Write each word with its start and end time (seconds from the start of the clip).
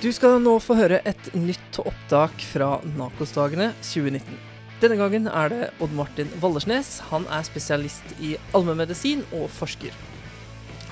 Du 0.00 0.08
skal 0.16 0.38
nå 0.40 0.54
få 0.64 0.78
høre 0.78 1.02
et 1.04 1.26
nytt 1.36 1.76
opptak 1.82 2.40
fra 2.48 2.78
Nakos-dagene 2.96 3.66
2019. 3.84 4.38
Denne 4.80 4.96
gangen 4.96 5.26
er 5.28 5.52
det 5.52 5.66
Odd 5.84 5.92
Martin 5.92 6.30
Wallersnes. 6.40 6.94
Han 7.10 7.26
er 7.28 7.44
spesialist 7.44 8.14
i 8.16 8.30
allmennmedisin 8.56 9.26
og 9.36 9.50
forsker. 9.52 9.92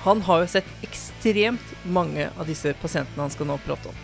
Han 0.03 0.21
har 0.29 0.43
jo 0.43 0.51
sett 0.53 0.85
ekstremt 0.85 1.73
mange 1.89 2.29
av 2.35 2.45
disse 2.51 2.75
pasientene 2.83 3.25
han 3.25 3.33
skal 3.33 3.49
nå 3.49 3.57
prate 3.65 3.89
om. 3.89 3.97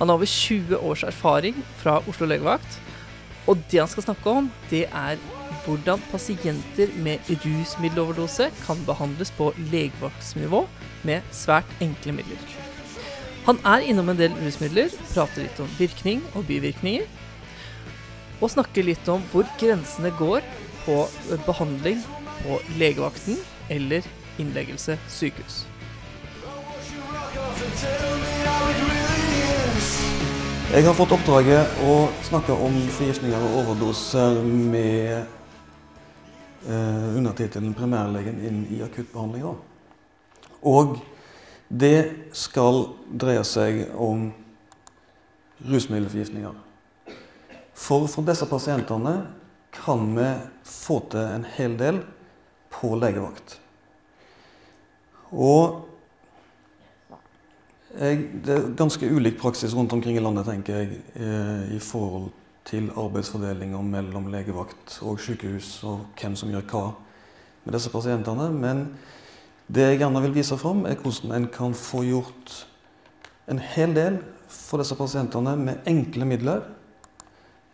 Han 0.00 0.08
har 0.08 0.16
over 0.16 0.32
20 0.32 0.80
års 0.80 1.04
erfaring 1.04 1.60
fra 1.84 1.98
Oslo 2.08 2.32
legevakt, 2.32 2.80
og 3.44 3.60
det 3.68 3.82
han 3.82 3.92
skal 3.92 4.08
snakke 4.08 4.38
om, 4.40 4.52
det 4.72 4.86
er 4.88 5.20
hvordan 5.66 6.00
pasienter 6.08 6.96
med 6.96 7.28
rusmiddeloverdose 7.44 8.48
kan 8.64 8.84
behandles 8.88 9.36
på 9.36 9.52
legevaktsnivå 9.68 10.64
med 11.04 11.34
svært 11.44 11.68
enkle 11.84 12.22
midler. 12.22 12.53
Han 13.44 13.58
er 13.68 13.84
innom 13.84 14.08
en 14.08 14.16
del 14.16 14.32
rusmidler, 14.40 14.88
prater 15.12 15.44
litt 15.44 15.58
om 15.60 15.68
virkning 15.76 16.22
og 16.32 16.46
bivirkninger. 16.48 17.04
Og 18.40 18.48
snakker 18.54 18.86
litt 18.86 19.08
om 19.12 19.20
hvor 19.32 19.44
grensene 19.60 20.08
går 20.16 20.40
på 20.86 20.96
behandling 21.44 22.00
på 22.40 22.56
legevakten 22.80 23.36
eller 23.68 24.06
innleggelse 24.40 24.96
sykehus. 25.12 25.66
Jeg 30.74 30.88
har 30.88 30.96
fått 30.96 31.12
oppdraget 31.14 31.78
å 31.84 32.00
snakke 32.24 32.56
om 32.56 32.80
forgiftninger 32.96 33.44
og 33.44 33.60
overdoser 33.60 34.40
med 34.42 35.20
eh, 36.64 37.10
undertittelen 37.12 37.76
'Primærlegen 37.76 38.40
inn 38.40 38.64
i 38.72 38.80
akuttbehandlinga'. 38.82 39.54
Og 40.64 40.96
det 41.74 42.30
skal 42.36 42.84
dreie 43.10 43.42
seg 43.46 43.80
om 43.98 44.28
rusmiddelforgiftninger. 45.64 46.54
For 47.74 48.06
for 48.10 48.26
disse 48.26 48.46
pasientene 48.46 49.14
kan 49.74 50.06
vi 50.14 50.28
få 50.68 51.00
til 51.10 51.34
en 51.34 51.46
hel 51.56 51.74
del 51.80 51.98
på 52.70 52.94
legevakt. 53.00 53.58
Og 55.34 55.82
jeg, 57.94 58.22
det 58.44 58.54
er 58.54 58.70
ganske 58.78 59.06
ulik 59.10 59.38
praksis 59.38 59.74
rundt 59.74 59.92
omkring 59.94 60.18
i 60.18 60.22
landet, 60.22 60.46
tenker 60.46 60.78
jeg, 60.78 61.00
eh, 61.14 61.74
i 61.76 61.80
forhold 61.82 62.30
til 62.66 62.88
arbeidsfordelinga 62.90 63.80
mellom 63.82 64.30
legevakt 64.32 64.98
og 65.02 65.20
sykehus, 65.20 65.76
og 65.84 66.06
hvem 66.18 66.36
som 66.38 66.50
gjør 66.50 66.64
hva 66.70 66.84
med 67.64 67.76
disse 67.76 67.92
pasientene. 67.92 68.48
Men 68.50 68.86
det 69.66 69.86
jeg 69.88 69.98
gjerne 70.02 70.20
vil 70.26 70.34
vise 70.36 70.56
fram, 70.60 70.84
er 70.84 70.98
hvordan 71.00 71.32
en 71.32 71.48
kan 71.48 71.74
få 71.74 72.02
gjort 72.04 72.54
en 73.48 73.58
hel 73.58 73.94
del 73.96 74.18
for 74.48 74.80
disse 74.80 74.96
pasientene 74.96 75.54
med 75.56 75.88
enkle 75.88 76.28
midler. 76.28 76.62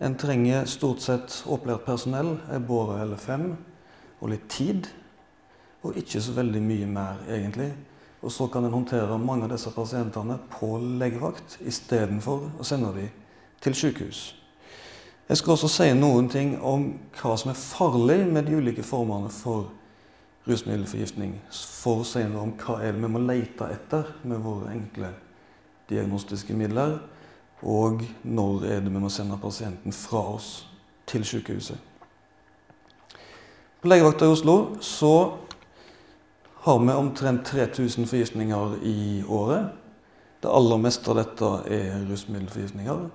En 0.00 0.14
trenger 0.18 0.68
stort 0.70 1.02
sett 1.04 1.42
opplært 1.50 1.84
personell, 1.84 2.36
ei 2.50 2.60
båre 2.62 3.00
eller 3.02 3.20
fem, 3.20 3.52
og 4.20 4.32
litt 4.32 4.46
tid. 4.52 4.88
Og 5.82 5.96
ikke 5.96 6.20
så 6.22 6.34
veldig 6.36 6.62
mye 6.62 6.86
mer, 6.86 7.22
egentlig. 7.28 7.72
Og 8.20 8.32
så 8.32 8.46
kan 8.52 8.64
en 8.64 8.74
håndtere 8.74 9.18
mange 9.18 9.46
av 9.46 9.54
disse 9.54 9.72
pasientene 9.72 10.36
på 10.52 10.74
legevakt 11.00 11.56
istedenfor 11.64 12.50
å 12.60 12.66
sende 12.66 12.92
dem 12.96 13.08
til 13.64 13.76
sykehus. 13.76 14.20
Jeg 15.30 15.38
skal 15.38 15.54
også 15.54 15.68
si 15.70 15.86
noen 15.94 16.28
ting 16.28 16.56
om 16.66 16.88
hva 17.20 17.36
som 17.38 17.52
er 17.52 17.58
farlig 17.58 18.18
med 18.26 18.48
de 18.48 18.56
ulike 18.58 18.84
formene 18.84 19.30
for 19.32 19.70
rusmiddelforgiftning 20.48 21.34
for 21.52 22.00
å 22.00 22.06
si 22.06 22.22
noe 22.24 22.46
om 22.46 22.54
hva 22.60 22.78
er 22.80 22.94
det 22.94 23.02
vi 23.02 23.12
må 23.12 23.20
lete 23.22 23.68
etter 23.74 24.14
med 24.24 24.40
våre 24.44 24.72
enkle 24.72 25.12
diagnostiske 25.90 26.54
midler, 26.56 26.98
og 27.66 28.04
når 28.22 28.64
er 28.64 28.84
det 28.84 28.92
vi 28.92 29.02
må 29.02 29.10
sende 29.12 29.36
pasienten 29.40 29.92
fra 29.92 30.22
oss 30.36 30.50
til 31.10 31.26
sykehuset. 31.26 31.78
På 33.80 33.88
legevakta 33.88 34.28
i 34.28 34.32
Oslo 34.32 34.56
så 34.84 35.14
har 36.64 36.78
vi 36.78 36.92
omtrent 36.92 37.46
3000 37.46 38.06
forgiftninger 38.06 38.76
i 38.84 39.22
året. 39.28 39.70
Det 40.42 40.52
aller 40.52 40.80
meste 40.80 41.10
av 41.10 41.16
dette 41.16 41.50
er 41.72 42.04
rusmiddelforgiftninger. 42.08 43.08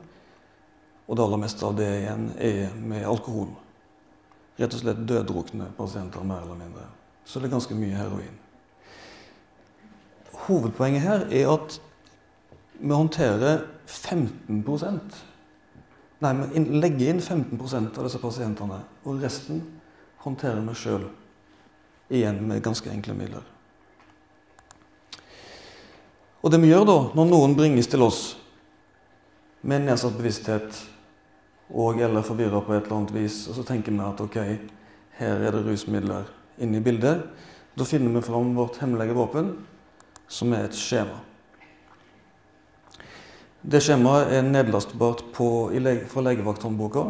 Og 1.06 1.18
det 1.18 1.24
aller 1.24 1.42
meste 1.42 1.66
av 1.66 1.78
det 1.78 1.90
igjen 2.00 2.28
er 2.42 2.74
med 2.82 3.06
alkohol. 3.06 3.52
Rett 4.58 4.74
og 4.74 4.82
slett 4.82 5.06
døddrukne 5.06 5.70
pasienter, 5.78 6.26
mer 6.26 6.42
eller 6.46 6.58
mindre 6.58 6.88
så 7.26 7.40
det 7.40 7.50
er 7.50 7.56
ganske 7.58 7.78
mye 7.78 7.98
heroin. 7.98 8.36
Hovedpoenget 10.46 11.02
her 11.02 11.26
er 11.32 11.54
at 11.54 11.80
vi 12.80 12.94
håndterer 12.94 13.66
15% 13.88 15.24
Nei, 16.24 16.32
vi 16.32 16.62
legger 16.80 17.12
inn 17.12 17.20
15% 17.20 17.98
av 18.00 18.06
disse 18.08 18.20
pasientene, 18.22 18.78
og 19.04 19.20
resten 19.22 19.60
håndterer 20.24 20.62
vi 20.64 20.76
sjøl. 20.80 21.04
Igjen 22.08 22.40
med 22.48 22.64
ganske 22.64 22.90
enkle 22.90 23.14
midler. 23.18 23.44
Og 26.46 26.54
det 26.54 26.62
vi 26.62 26.70
gjør 26.70 26.86
da, 26.88 26.98
når 27.18 27.30
noen 27.30 27.56
bringes 27.58 27.90
til 27.92 28.06
oss 28.06 28.22
med 29.66 29.88
nedsatt 29.88 30.16
bevissthet 30.16 30.80
og 31.74 32.00
eller 32.06 32.26
forvirra 32.26 32.62
på 32.62 32.76
et 32.76 32.86
eller 32.86 33.00
annet 33.00 33.14
vis, 33.16 33.40
og 33.50 33.58
så 33.58 33.66
tenker 33.66 33.92
vi 33.92 34.04
at 34.06 34.22
ok, 34.22 34.38
her 35.20 35.42
er 35.42 35.56
det 35.56 35.64
rusmidler 35.66 36.30
inne 36.62 36.80
i 36.80 36.84
bildet. 36.84 37.26
Da 37.76 37.86
finner 37.88 38.14
vi 38.16 38.26
fram 38.26 38.54
vårt 38.56 38.78
hemmelige 38.80 39.16
våpen, 39.18 39.54
som 40.28 40.54
er 40.56 40.68
et 40.68 40.78
skjema. 40.78 41.20
Det 43.66 43.82
skjemaet 43.82 44.32
er 44.38 44.46
nedlastbart 44.46 45.24
på, 45.34 45.48
lege, 45.74 46.06
fra 46.10 46.22
legevakthåndboka. 46.28 47.06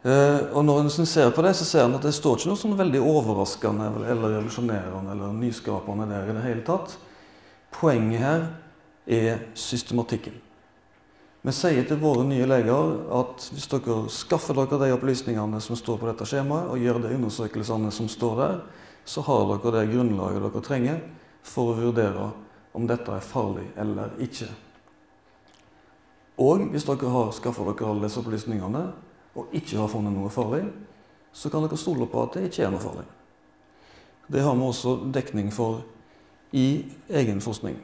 Eh, 0.00 0.38
og 0.56 0.62
når 0.64 0.84
en 0.86 1.06
ser 1.06 1.32
på 1.34 1.42
det, 1.44 1.52
så 1.58 1.66
ser 1.66 1.84
en 1.84 1.98
at 1.98 2.06
det 2.06 2.14
står 2.16 2.38
ikke 2.38 2.52
noe 2.52 2.60
sånn 2.60 2.78
veldig 2.78 3.00
overraskende 3.04 3.90
eller 4.14 4.36
revolusjonerende 4.38 5.12
eller 5.12 5.34
nyskapende 5.36 6.06
der 6.08 6.30
i 6.30 6.36
det 6.38 6.44
hele 6.46 6.64
tatt. 6.64 6.94
Poenget 7.74 8.22
her 8.22 8.46
er 9.10 9.42
systematikken. 9.58 10.38
Vi 11.40 11.52
sier 11.56 11.86
til 11.88 11.96
våre 12.02 12.26
nye 12.28 12.44
leger 12.44 12.98
at 13.16 13.46
hvis 13.54 13.68
dere 13.72 14.02
skaffer 14.12 14.58
dere 14.58 14.76
de 14.82 14.90
opplysningene 14.92 15.60
som 15.64 15.78
står 15.78 15.96
på 15.96 16.08
dette 16.10 16.26
skjemaet, 16.28 16.68
og 16.68 16.82
gjør 16.82 17.00
de 17.00 17.14
undersøkelsene 17.16 17.92
som 17.96 18.10
står 18.12 18.34
der, 18.42 18.58
så 19.08 19.24
har 19.24 19.46
dere 19.48 19.72
det 19.78 19.92
grunnlaget 19.94 20.44
dere 20.44 20.62
trenger 20.66 21.00
for 21.40 21.72
å 21.72 21.78
vurdere 21.78 22.26
om 22.76 22.84
dette 22.86 23.14
er 23.16 23.24
farlig 23.24 23.64
eller 23.80 24.12
ikke. 24.20 24.50
Og 26.44 26.68
hvis 26.74 26.84
dere 26.88 27.14
har 27.16 27.32
skaffa 27.36 27.64
dere 27.70 27.88
alle 27.88 28.04
disse 28.04 28.20
opplysningene 28.20 28.84
og 29.40 29.56
ikke 29.56 29.80
har 29.80 29.88
funnet 29.88 30.12
noe 30.12 30.28
farlig, 30.32 30.66
så 31.32 31.48
kan 31.48 31.64
dere 31.64 31.80
stole 31.80 32.08
på 32.10 32.20
at 32.20 32.36
det 32.36 32.50
ikke 32.50 32.66
er 32.66 32.74
noe 32.74 32.84
farlig. 32.84 33.06
Det 34.30 34.44
har 34.44 34.54
vi 34.54 34.68
også 34.68 34.98
dekning 35.10 35.48
for 35.54 35.80
i 36.52 36.84
egen 37.08 37.40
forskning. 37.40 37.80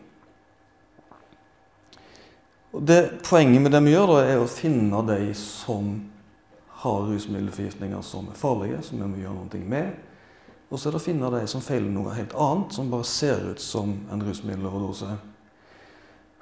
Det, 2.80 3.22
poenget 3.24 3.62
med 3.62 3.72
det 3.72 3.80
vi 3.80 3.94
gjør, 3.94 4.10
da, 4.10 4.24
er 4.26 4.42
å 4.42 4.50
finne 4.50 5.00
de 5.08 5.30
som 5.38 5.94
har 6.82 7.06
rusmiddelforgiftninger 7.08 8.02
som 8.04 8.26
er 8.28 8.36
farlige, 8.36 8.82
som 8.84 9.00
vi 9.00 9.08
må 9.08 9.22
gjøre 9.22 9.36
noe 9.38 9.60
med. 9.64 9.94
Og 10.68 10.80
så 10.80 10.88
er 10.88 10.96
det 10.96 11.00
å 11.00 11.06
finne 11.06 11.30
de 11.32 11.40
som 11.48 11.62
feiler 11.64 11.88
noe 11.94 12.12
helt 12.16 12.34
annet, 12.36 12.74
som 12.74 12.90
bare 12.92 13.06
ser 13.08 13.52
ut 13.52 13.62
som 13.62 13.94
en 14.12 14.24
rusmiddeloverdose. 14.26 15.14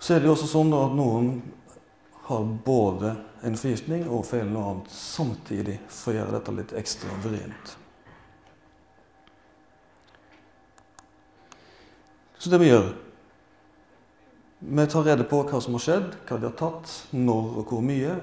Så 0.00 0.14
er 0.14 0.20
det 0.20 0.30
jo 0.30 0.34
også 0.34 0.50
sånn 0.50 0.74
at 0.74 0.96
noen 0.96 1.30
har 2.24 2.50
både 2.66 3.14
en 3.44 3.56
forgiftning 3.60 4.06
og 4.08 4.26
feiler 4.26 4.50
noe 4.50 4.72
annet 4.72 4.92
samtidig 4.96 5.78
for 5.92 6.14
å 6.14 6.18
gjøre 6.18 6.38
dette 6.38 6.56
litt 6.56 6.76
ekstra 6.80 7.20
vrient. 7.22 7.76
Så 12.40 12.50
det 12.52 12.60
vi 12.60 12.72
gjør 12.72 12.90
vi 14.68 14.86
tar 14.86 15.04
rede 15.04 15.24
på 15.28 15.42
hva 15.44 15.60
som 15.60 15.76
har 15.76 15.82
skjedd, 15.84 16.14
hva 16.24 16.38
de 16.40 16.48
har 16.48 16.56
tatt, 16.56 16.92
når 17.12 17.58
og 17.60 17.72
hvor 17.72 17.82
mye. 17.84 18.16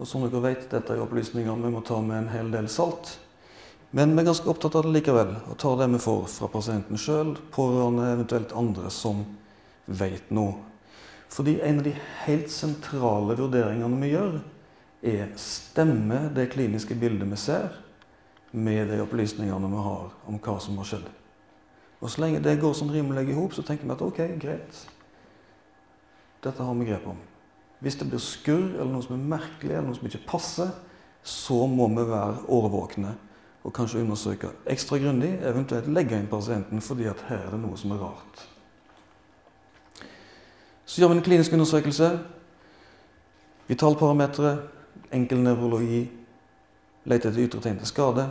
Og 0.00 0.08
som 0.08 0.24
dere 0.24 0.40
vet, 0.42 0.64
dette 0.70 0.94
er 0.94 1.02
opplysninger 1.04 1.60
vi 1.60 1.72
må 1.74 1.82
ta 1.84 2.00
med 2.02 2.22
en 2.22 2.32
hel 2.32 2.48
del 2.54 2.70
salt. 2.72 3.18
Men 3.94 4.14
vi 4.16 4.24
er 4.24 4.26
ganske 4.26 4.48
opptatt 4.50 4.74
av 4.74 4.86
det 4.86 4.94
likevel, 4.96 5.34
og 5.46 5.58
tar 5.60 5.76
det 5.78 5.86
vi 5.92 6.00
får 6.02 6.24
fra 6.32 6.48
pasienten 6.50 6.98
sjøl, 6.98 7.36
pårørende, 7.54 8.08
eventuelt 8.16 8.54
andre 8.56 8.90
som 8.90 9.20
vet 9.86 10.32
noe. 10.34 10.56
Fordi 11.30 11.60
en 11.62 11.78
av 11.78 11.86
de 11.86 11.92
helt 12.24 12.50
sentrale 12.50 13.36
vurderingene 13.38 14.00
vi 14.00 14.10
gjør, 14.14 14.40
er 15.04 15.30
stemmer 15.38 16.30
det 16.34 16.48
kliniske 16.54 16.96
bildet 16.98 17.28
vi 17.28 17.38
ser, 17.38 17.76
med 18.50 18.88
de 18.88 19.02
opplysningene 19.02 19.70
vi 19.70 19.84
har 19.86 20.10
om 20.30 20.40
hva 20.40 20.56
som 20.62 20.80
har 20.80 20.88
skjedd. 20.88 21.06
Og 22.00 22.10
Så 22.10 22.20
lenge 22.22 22.42
det 22.42 22.58
går 22.60 22.74
sånn 22.76 22.92
rimelig 22.92 23.28
i 23.30 23.36
hop, 23.36 23.54
så 23.54 23.62
tenker 23.62 23.86
vi 23.86 23.94
at 23.94 24.02
ok, 24.04 24.20
greit. 24.40 24.84
Dette 26.44 26.62
har 26.62 26.74
vi 26.76 26.88
grep 26.88 27.06
om. 27.08 27.20
Hvis 27.80 27.96
det 28.00 28.08
blir 28.08 28.22
skurr 28.22 28.76
eller 28.76 28.92
noe 28.92 29.04
som 29.04 29.16
er 29.16 29.28
merkelig, 29.36 29.72
eller 29.72 29.88
noe 29.88 29.98
som 29.98 30.08
ikke 30.08 30.26
passer, 30.28 30.72
så 31.24 31.64
må 31.68 31.88
vi 31.92 32.04
være 32.04 32.44
årvåkne 32.52 33.14
og 33.64 33.72
kanskje 33.72 34.02
undersøke 34.04 34.50
ekstra 34.68 34.98
grundig, 35.00 35.30
eventuelt 35.40 35.88
legge 35.88 36.18
inn 36.20 36.28
pasienten 36.28 36.84
fordi 36.84 37.08
at 37.08 37.22
her 37.30 37.46
er 37.46 37.54
det 37.54 37.60
noe 37.62 37.78
som 37.80 37.94
er 37.96 38.02
rart. 38.04 38.44
Så 40.84 41.00
gjør 41.00 41.14
vi 41.14 41.16
en 41.16 41.24
klinisk 41.24 41.52
undersøkelse. 41.56 42.10
Vitalparametere, 43.68 44.58
enkel 45.16 45.40
nevrologi. 45.40 46.02
Leter 47.08 47.30
etter 47.30 47.46
ytre 47.46 47.60
tegn 47.64 47.80
til 47.80 47.88
skade. 47.88 48.26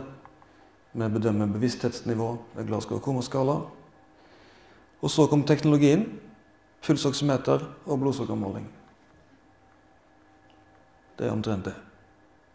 Vi 0.94 1.08
bedømmer 1.16 1.50
bevissthetsnivå 1.50 2.28
ved 2.54 2.68
Glasgow 2.68 3.02
komaskala. 3.02 3.58
Og 5.02 5.10
så 5.10 5.26
kom 5.26 5.42
teknologien. 5.42 6.06
Pulsoksymeter 6.84 7.62
og 7.86 8.00
blodsukkermåling. 8.02 8.66
Det 11.16 11.26
er 11.26 11.32
omtrent 11.32 11.64
det. 11.64 11.74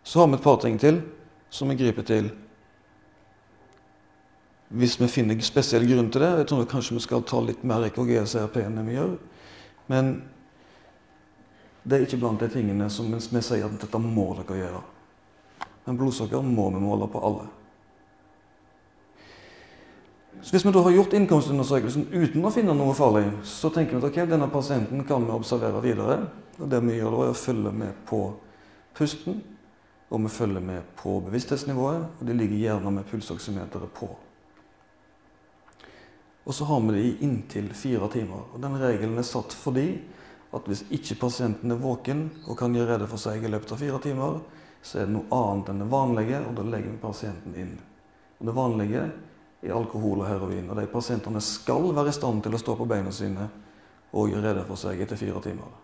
Så 0.04 0.20
har 0.20 0.28
vi 0.28 0.38
et 0.38 0.44
par 0.44 0.60
ting 0.62 0.78
til 0.80 1.02
som 1.50 1.70
vi 1.70 1.80
griper 1.80 2.06
til 2.06 2.30
hvis 4.70 5.00
vi 5.02 5.08
finner 5.10 5.40
spesiell 5.42 5.88
grunn 5.90 6.12
til 6.14 6.22
det. 6.22 6.30
Jeg 6.38 6.48
tror 6.52 6.68
kanskje 6.70 6.98
vi 7.00 7.02
skal 7.02 7.24
ta 7.26 7.40
litt 7.42 7.64
mer 7.66 7.88
EKG 7.88 8.12
og 8.22 8.28
CRP 8.30 8.60
enn 8.62 8.84
vi 8.86 9.00
gjør. 9.00 9.16
Men 9.90 10.12
det 11.82 11.98
er 11.98 12.06
ikke 12.06 12.20
blant 12.22 12.44
de 12.44 12.52
tingene 12.54 12.90
som 12.94 13.10
vi 13.10 13.42
sier 13.42 13.66
at 13.66 13.80
dette 13.82 14.02
må 14.04 14.28
dere 14.38 14.60
gjøre. 14.60 14.82
Men 15.88 15.98
blodsukker 15.98 16.46
må 16.46 16.68
vi 16.76 16.84
måle 16.84 17.08
på 17.10 17.22
alle. 17.26 17.48
Så 20.42 20.56
Hvis 20.56 20.66
vi 20.66 20.72
da 20.72 20.82
har 20.82 20.92
gjort 20.96 21.14
innkomstundersøkelsen 21.14 22.06
uten 22.14 22.46
å 22.48 22.52
finne 22.54 22.74
noe 22.78 22.94
farlig, 22.96 23.26
så 23.44 23.68
tenker 23.76 23.98
vi 23.98 24.00
at 24.00 24.08
okay, 24.08 24.28
denne 24.30 24.48
pasienten 24.48 25.04
kan 25.08 25.26
vi 25.28 25.36
observere 25.36 25.82
videre. 25.84 26.16
Og 26.60 26.70
Det 26.72 26.80
vi 26.86 26.96
gjør 26.96 27.12
da 27.12 27.26
er 27.26 27.34
å 27.34 27.42
følge 27.42 27.74
med 27.76 28.00
på 28.08 28.22
pusten, 28.96 29.42
og 30.10 30.24
vi 30.24 30.32
følger 30.32 30.64
med 30.64 30.96
på 30.96 31.20
bevissthetsnivået. 31.28 32.08
Og 32.20 32.26
de 32.26 32.38
ligger 32.40 32.64
gjerne 32.64 32.96
med 32.96 33.08
pulsoksymeteret 33.12 33.92
på. 34.00 34.10
Og 36.46 36.56
så 36.56 36.66
har 36.66 36.80
vi 36.82 36.96
det 36.96 37.04
i 37.04 37.18
inntil 37.28 37.68
fire 37.76 38.08
timer. 38.10 38.48
Og 38.54 38.62
Den 38.62 38.80
regelen 38.80 39.20
er 39.20 39.28
satt 39.28 39.54
fordi 39.54 40.00
at 40.56 40.66
hvis 40.66 40.86
ikke 40.90 41.20
pasienten 41.28 41.72
er 41.72 41.84
våken 41.84 42.30
og 42.48 42.58
kan 42.58 42.74
gjøre 42.74 42.96
rede 42.96 43.08
for 43.12 43.22
seg 43.22 43.44
i 43.44 43.52
løpet 43.52 43.76
av 43.76 43.84
fire 43.84 44.00
timer, 44.02 44.40
så 44.82 45.02
er 45.02 45.10
det 45.10 45.18
noe 45.18 45.28
annet 45.36 45.70
enn 45.70 45.84
det 45.84 45.90
vanlige, 45.92 46.40
og 46.48 46.56
da 46.56 46.64
legger 46.64 46.94
vi 46.96 47.02
pasienten 47.04 47.58
inn. 47.60 47.76
Og 48.40 48.48
Det 48.48 48.56
vanlige 48.56 49.04
er 49.64 49.76
alkohol 49.76 50.24
og 50.24 50.30
heroin. 50.30 50.70
Og 50.70 50.80
de 50.80 50.88
pasientene 50.92 51.42
skal 51.44 51.92
være 51.96 52.14
i 52.14 52.16
stand 52.16 52.44
til 52.44 52.56
å 52.56 52.62
stå 52.62 52.76
på 52.80 52.88
beina 52.90 53.12
sine 53.12 53.50
og 54.14 54.32
gjøre 54.32 54.50
rede 54.50 54.66
for 54.68 54.80
seg 54.80 55.02
etter 55.04 55.20
fire 55.20 55.42
timer. 55.44 55.78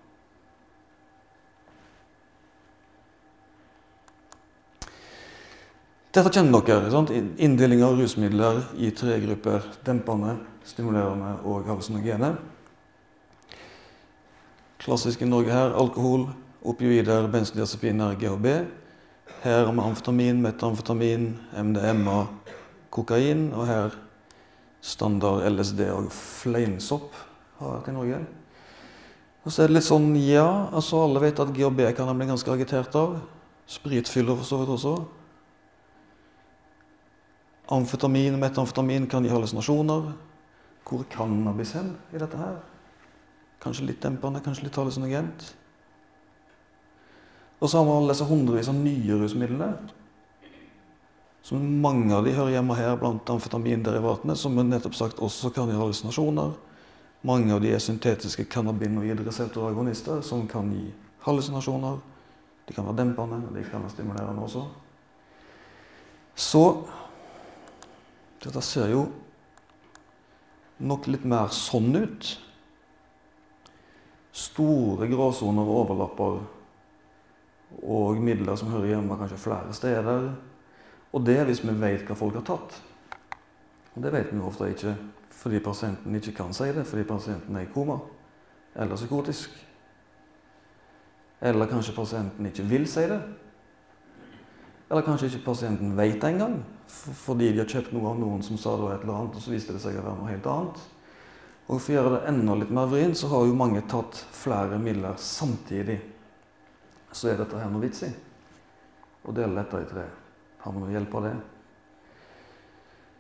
Dette 6.16 6.32
kjenner 6.32 6.62
dere. 6.64 6.92
sant? 6.94 7.12
Inndeling 7.12 7.82
av 7.84 7.98
rusmidler 8.00 8.62
i 8.80 8.88
tre 8.96 9.18
grupper. 9.20 9.66
Dempende, 9.84 10.38
stimulerende 10.64 11.34
og 11.44 11.68
hallusinogene. 11.68 12.30
Klassisk 14.80 15.26
i 15.26 15.28
Norge 15.28 15.52
her 15.52 15.76
alkohol, 15.76 16.30
opioider, 16.64 17.28
benzodiazepiner, 17.34 18.16
GHB. 18.22 18.48
Her 19.44 19.66
har 19.66 19.74
vi 19.74 19.84
amfetamin, 19.84 20.40
metamfetamin, 20.42 21.28
MDMA, 21.52 22.20
kokain. 22.96 23.50
Og 23.54 23.68
her 23.70 24.00
standard 24.86 25.46
LSD 25.50 25.86
og 25.92 26.10
fleinsopp 26.14 27.16
har 27.60 27.78
vært 27.78 27.92
i 27.92 27.96
Norge. 27.96 28.24
Og 29.46 29.54
så 29.54 29.62
er 29.62 29.70
det 29.70 29.78
litt 29.78 29.86
sånn, 29.86 30.10
ja, 30.18 30.48
altså 30.74 31.04
Alle 31.06 31.22
vet 31.22 31.40
at 31.42 31.54
GHB 31.54 31.92
kan 31.98 32.10
en 32.10 32.18
bli 32.18 32.30
ganske 32.32 32.52
agitert 32.52 32.96
av. 32.98 33.20
Spritfyller 33.70 34.38
for 34.38 34.48
så 34.48 34.62
vidt 34.62 34.74
også. 34.74 34.96
Amfetamin 37.76 38.38
og 38.38 38.42
metamfetamin 38.42 39.08
kan 39.10 39.26
gi 39.26 39.34
hallusinasjoner. 39.34 40.10
Hvor 40.86 41.02
er 41.02 41.12
cannabis 41.14 41.74
hen 41.78 41.96
i 42.14 42.22
dette 42.22 42.38
her? 42.38 42.58
Kanskje 43.62 43.88
litt 43.88 44.02
dempende, 44.04 44.42
kanskje 44.46 44.68
litt 44.68 44.78
hallusinogent. 44.78 45.48
Og 47.58 47.70
så 47.70 47.80
har 47.80 47.88
man 47.88 48.04
alle 48.04 48.14
disse 48.14 48.28
hundrevis 48.30 48.70
av 48.70 48.78
nye 48.78 49.18
rusmidlene. 49.22 49.72
Som 51.46 51.62
mange 51.82 52.10
av 52.16 52.26
de 52.26 52.32
hører 52.34 52.56
hjemme 52.56 52.74
her 52.74 52.96
blant 52.98 53.30
amfetaminderivatene, 53.30 54.34
som 54.34 54.56
nettopp 54.58 54.96
sagt 54.98 55.20
også 55.22 55.52
kan 55.54 55.70
gi 55.70 55.76
hallusinasjoner. 55.78 56.56
Mange 57.26 57.54
av 57.54 57.60
de 57.62 57.70
er 57.70 57.84
syntetiske 57.84 58.48
cannabinoidreseptoragonister 58.50 60.24
som 60.26 60.48
kan 60.50 60.72
gi 60.74 60.88
hallusinasjoner. 61.22 62.00
De 62.66 62.74
kan 62.74 62.88
være 62.90 62.98
dempende, 63.04 63.38
og 63.46 63.54
de 63.54 63.62
kan 63.68 63.86
være 63.86 63.94
stimulerende 63.94 64.42
også. 64.42 64.64
Så 66.34 66.64
dette 68.42 68.66
ser 68.66 68.90
jo 68.96 69.06
nok 70.82 71.06
litt 71.14 71.30
mer 71.30 71.54
sånn 71.54 71.94
ut. 71.94 72.32
Store 74.34 75.06
gråsoner 75.14 75.72
overlapper 75.78 76.42
og 77.86 78.26
midler 78.26 78.58
som 78.58 78.74
hører 78.74 78.96
hjemme 78.96 79.22
kanskje 79.22 79.42
flere 79.46 79.78
steder. 79.78 80.30
Og 81.16 81.24
det 81.24 81.38
er 81.40 81.48
hvis 81.48 81.64
vi 81.64 81.74
vet 81.80 82.04
hva 82.08 82.18
folk 82.20 82.36
har 82.36 82.46
tatt. 82.48 82.76
Og 83.96 84.04
det 84.04 84.12
vet 84.12 84.34
vi 84.34 84.44
ofte 84.44 84.68
ikke 84.72 84.96
fordi 85.36 85.60
pasienten 85.64 86.16
ikke 86.16 86.34
kan 86.36 86.54
si 86.56 86.68
det, 86.74 86.86
fordi 86.88 87.04
pasienten 87.08 87.56
er 87.56 87.68
i 87.68 87.72
koma 87.74 88.00
eller 88.76 88.96
psykotisk. 88.96 89.52
Eller 91.42 91.70
kanskje 91.70 91.96
pasienten 91.96 92.46
ikke 92.46 92.64
vil 92.64 92.88
si 92.88 93.04
det. 93.08 93.20
Eller 94.90 95.06
kanskje 95.06 95.30
ikke 95.30 95.46
pasienten 95.46 95.94
vet 95.98 96.20
det 96.22 96.34
engang, 96.34 96.60
fordi 96.88 97.52
de 97.52 97.62
har 97.62 97.70
kjøpt 97.70 97.94
noe 97.94 98.12
av 98.12 98.20
noen 98.20 98.44
som 98.46 98.58
sa 98.58 98.76
det 98.76 98.88
var 98.88 98.98
et 98.98 99.06
eller 99.06 99.20
annet, 99.20 99.38
og 99.38 99.44
så 99.44 99.54
viste 99.54 99.74
det 99.76 99.82
seg 99.84 99.98
å 100.00 100.04
være 100.06 100.20
noe 100.20 100.34
helt 100.34 100.50
annet. 100.52 100.84
Og 101.66 101.80
For 101.82 101.92
å 101.92 101.96
gjøre 101.96 102.12
det 102.16 102.28
enda 102.30 102.58
litt 102.60 102.74
mer 102.78 102.92
vrient, 102.92 103.18
så 103.18 103.32
har 103.32 103.48
jo 103.48 103.58
mange 103.58 103.82
tatt 103.90 104.20
flere 104.36 104.78
midler 104.82 105.18
samtidig. 105.18 105.98
Så 107.12 107.32
er 107.32 107.40
dette 107.42 107.58
her 107.58 107.72
noe 107.72 107.82
vits 107.82 108.04
i. 108.06 108.14
og 109.26 109.34
dele 109.34 109.58
dette 109.58 109.80
i 109.82 109.90
tre. 109.90 110.04
Har 110.66 110.74
vi 110.74 110.82
noe 110.82 110.94
hjelp 110.96 111.16
av 111.16 111.26
det? 111.28 111.34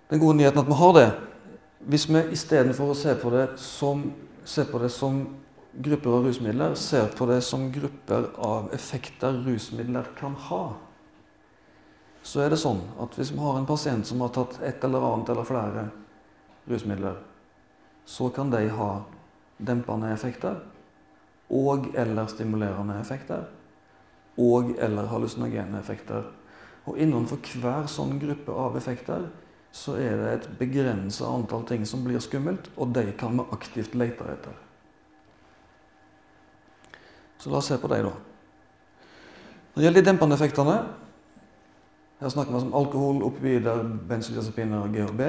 Den 0.09 0.21
gode 0.21 0.39
nyheten 0.39 0.63
at 0.63 0.69
vi 0.69 0.77
har 0.79 0.93
det. 0.97 1.07
Hvis 1.85 2.07
vi 2.09 2.21
istedenfor 2.33 2.89
å 2.89 2.97
se 2.97 3.13
på, 3.21 3.29
det 3.29 3.45
som, 3.61 4.01
på 4.71 4.81
det 4.81 4.89
som 4.93 5.19
grupper 5.85 6.17
av 6.17 6.25
rusmidler, 6.25 6.73
ser 6.79 7.11
på 7.13 7.27
det 7.29 7.43
som 7.45 7.67
grupper 7.73 8.31
av 8.41 8.71
effekter 8.73 9.37
rusmidler 9.45 10.09
kan 10.17 10.33
ha, 10.47 10.63
så 12.25 12.41
er 12.41 12.49
det 12.49 12.57
sånn 12.57 12.81
at 13.01 13.13
hvis 13.19 13.35
vi 13.35 13.41
har 13.43 13.59
en 13.59 13.67
pasient 13.69 14.07
som 14.09 14.23
har 14.25 14.31
tatt 14.33 14.57
et 14.65 14.85
eller 14.87 15.05
annet 15.05 15.29
eller 15.29 15.45
flere 15.45 15.83
rusmidler, 16.65 17.19
så 18.05 18.31
kan 18.33 18.49
de 18.49 18.63
ha 18.73 18.89
dempende 19.57 20.09
effekter 20.13 20.57
og 21.53 21.91
eller 21.93 22.25
stimulerende 22.33 22.97
effekter 22.97 23.45
og 24.41 24.73
eller 24.81 25.07
hallusinogene 25.13 25.77
effekter. 25.79 26.25
Og 26.85 26.99
innenfor 27.01 27.41
hver 27.61 27.89
sånn 27.89 28.19
gruppe 28.21 28.53
av 28.53 28.77
effekter 28.77 29.25
så 29.75 29.97
er 29.99 30.19
det 30.19 30.27
et 30.31 30.45
begrensa 30.59 31.27
antall 31.27 31.65
ting 31.67 31.83
som 31.87 32.05
blir 32.05 32.21
skummelt, 32.23 32.69
og 32.77 32.93
de 32.95 33.09
kan 33.19 33.35
vi 33.35 33.43
aktivt 33.51 33.97
lete 33.97 34.27
etter. 34.31 34.53
Så 37.41 37.51
la 37.51 37.59
oss 37.59 37.67
se 37.67 37.77
på 37.81 37.89
de, 37.91 37.99
da. 38.05 38.13
Når 39.73 39.81
det 39.81 39.87
gjelder 39.89 40.05
de 40.05 40.07
dempende 40.07 40.37
effektene, 40.37 40.77
her 42.21 42.31
snakker 42.31 42.55
vi 42.55 42.61
om 42.63 42.77
alkohol, 42.79 43.19
opioider, 43.27 43.83
benzodiazepiner 44.07 44.85
og 44.85 44.95
GHB. 44.95 45.21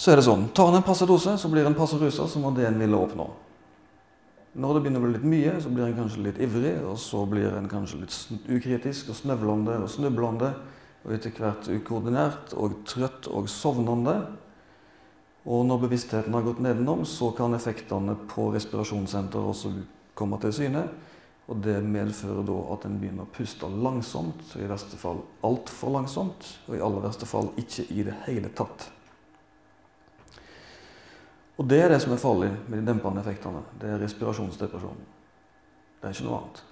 Så 0.00 0.10
er 0.10 0.18
det 0.18 0.24
sånn 0.24 0.48
Tar 0.56 0.72
en 0.72 0.80
en 0.80 0.86
passe 0.86 1.06
dose, 1.06 1.36
så 1.38 1.50
blir 1.52 1.68
en 1.68 1.76
passe 1.76 1.98
rusa, 2.00 2.24
som 2.26 2.46
var 2.48 2.56
det 2.56 2.70
en 2.70 2.80
ville 2.80 2.96
oppnå. 2.96 3.28
Når 4.52 4.74
det 4.74 4.80
begynner 4.84 5.00
å 5.00 5.06
bli 5.06 5.14
litt 5.14 5.24
mye, 5.24 5.52
så 5.64 5.70
blir 5.72 5.86
en 5.86 5.96
kanskje 5.96 6.26
litt 6.26 6.38
ivrig, 6.44 6.74
og 6.84 6.98
så 7.00 7.22
blir 7.28 7.54
en 7.56 7.70
kanskje 7.72 8.02
litt 8.02 8.16
ukritisk 8.52 9.08
og 9.08 9.16
snøvlende 9.16 9.78
og 9.80 9.88
snublende, 9.88 10.50
og 11.02 11.14
etter 11.16 11.32
hvert 11.38 11.70
ukoordinert 11.72 12.52
og 12.60 12.82
trøtt 12.86 13.30
og 13.32 13.48
sovnende. 13.48 14.18
Og 15.48 15.64
når 15.66 15.86
bevisstheten 15.86 16.36
har 16.36 16.44
gått 16.44 16.60
nedenom, 16.62 17.06
så 17.08 17.32
kan 17.34 17.56
effektene 17.56 18.14
på 18.28 18.50
respirasjonssenter 18.52 19.40
også 19.40 19.72
komme 20.14 20.38
til 20.44 20.54
syne. 20.60 20.84
Og 21.48 21.58
Det 21.64 21.80
medfører 21.82 22.44
da 22.46 22.58
at 22.76 22.84
en 22.86 23.00
begynner 23.00 23.24
å 23.24 23.32
puste 23.32 23.66
langsomt, 23.66 24.44
og 24.52 24.60
i 24.62 24.68
verste 24.68 25.00
fall 25.00 25.24
altfor 25.48 25.96
langsomt. 25.96 26.58
Og 26.68 26.76
i 26.76 26.84
aller 26.84 27.08
verste 27.08 27.26
fall 27.26 27.50
ikke 27.56 27.88
i 27.88 28.04
det 28.06 28.20
hele 28.28 28.52
tatt. 28.52 28.92
Og 31.62 31.68
Det 31.68 31.78
er 31.78 31.92
det 31.92 32.00
som 32.02 32.10
er 32.12 32.18
farlig 32.18 32.50
med 32.66 32.80
de 32.80 32.86
dempende 32.88 33.22
effektene. 33.22 33.60
Det 33.78 33.86
er 33.86 34.00
respirasjonsdepresjon. 34.02 35.02
Det 36.00 36.08
er 36.08 36.14
ikke 36.16 36.24
noe 36.26 36.38
annet. 36.40 36.62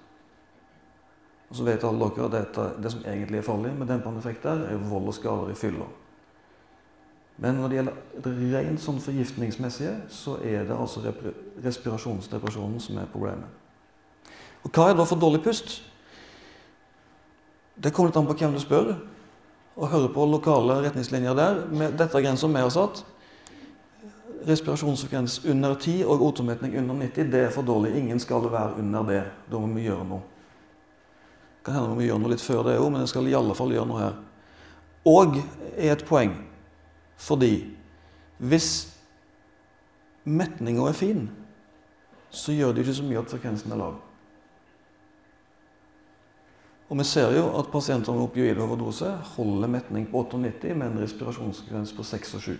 Og 1.47 1.55
så 1.55 1.67
vet 1.67 1.85
alle 1.87 2.09
dere 2.17 2.41
at 2.41 2.57
det, 2.57 2.65
det 2.83 2.91
som 2.91 3.05
egentlig 3.07 3.39
er 3.39 3.45
farlig 3.47 3.71
med 3.77 3.87
dempende 3.87 4.19
effekter, 4.19 4.65
er 4.67 4.81
vold 4.89 5.07
og 5.07 5.15
skader 5.15 5.53
i 5.53 5.55
fylla. 5.55 5.87
Men 7.37 7.55
når 7.61 7.71
det 7.71 7.77
gjelder 7.77 8.41
rent 8.57 8.83
sånn 8.83 8.99
forgiftningsmessige, 8.99 9.93
så 10.11 10.35
er 10.43 10.67
det 10.67 10.75
altså 10.75 11.05
respirasjonsdepresjonen 11.63 12.83
som 12.83 12.99
er 12.99 13.07
problemet. 13.13 13.47
Og 14.61 14.75
hva 14.75 14.89
er 14.89 14.99
da 14.99 15.07
for 15.07 15.23
dårlig 15.23 15.39
pust? 15.47 15.77
Det 17.79 17.93
kommer 17.95 18.11
litt 18.11 18.19
an 18.19 18.27
på 18.27 18.35
hvem 18.43 18.59
du 18.59 18.61
spør, 18.61 18.91
og 19.79 19.89
hører 19.89 20.11
på 20.11 20.27
lokale 20.27 20.81
retningslinjer 20.83 21.39
der. 21.39 21.63
Med 21.71 21.95
dette 21.97 22.21
grensa 22.21 22.51
vi 22.51 22.59
har 22.59 22.75
satt. 22.75 23.05
Respirasjonsfrekvens 24.47 25.45
under 25.45 25.75
10 25.75 26.03
og 26.05 26.21
O2-metning 26.27 26.77
under 26.81 26.95
90, 26.95 27.31
det 27.31 27.41
er 27.45 27.53
for 27.53 27.65
dårlig. 27.65 27.95
Ingen 27.97 28.19
skal 28.19 28.47
være 28.51 28.79
under 28.79 29.03
det. 29.07 29.23
Da 29.51 29.59
må 29.59 29.69
vi 29.75 29.85
gjøre 29.85 30.05
noe. 30.07 30.21
Kan 31.65 31.77
hende 31.77 31.97
vi 31.99 32.07
gjør 32.07 32.21
noe 32.21 32.31
litt 32.33 32.41
før 32.41 32.63
det 32.65 32.79
òg, 32.79 32.87
men 32.89 33.03
jeg 33.03 33.11
skal 33.11 33.27
i 33.29 33.35
alle 33.37 33.55
fall 33.57 33.73
gjøre 33.73 33.89
noe 33.89 34.01
her. 34.01 34.15
Og 35.11 35.37
er 35.77 35.93
et 35.93 36.05
poeng 36.05 36.33
fordi 37.21 37.53
hvis 38.41 38.69
metninga 40.25 40.87
er 40.89 40.97
fin, 40.97 41.27
så 42.33 42.55
gjør 42.55 42.73
det 42.73 42.81
ikke 42.81 42.95
så 42.97 43.05
mye 43.05 43.21
at 43.21 43.29
frekvensen 43.29 43.73
er 43.75 43.77
lav. 43.77 43.99
Og 46.89 46.97
vi 46.97 47.05
ser 47.07 47.31
jo 47.37 47.45
at 47.59 47.69
pasienter 47.71 48.11
med 48.11 48.25
opioidoverdose 48.25 49.11
holder 49.35 49.69
metning 49.71 50.09
på 50.11 50.25
98 50.25 50.73
med 50.75 50.87
en 50.89 51.03
respirasjonsfrekvens 51.03 51.93
på 51.95 52.03
6 52.03 52.33
og 52.35 52.41
7. 52.41 52.57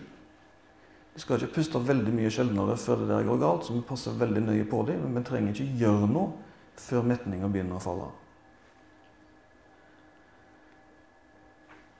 De 1.13 1.19
skal 1.19 1.41
ikke 1.41 1.57
puste 1.57 1.79
veldig 1.83 2.13
mye 2.15 2.31
sjeldnere 2.31 2.77
før 2.79 3.01
det 3.01 3.09
der 3.11 3.27
går 3.27 3.39
galt, 3.41 3.65
så 3.67 3.75
vi 3.75 3.83
passer 3.87 4.15
veldig 4.19 4.45
nøye 4.45 4.67
på 4.69 4.83
dem, 4.87 5.01
men 5.03 5.19
vi 5.19 5.27
trenger 5.27 5.53
ikke 5.55 5.81
gjøre 5.81 6.07
noe 6.11 6.31
før 6.79 7.07
metninga 7.07 7.49
begynner 7.51 7.77
å 7.77 7.83
falle. 7.83 8.07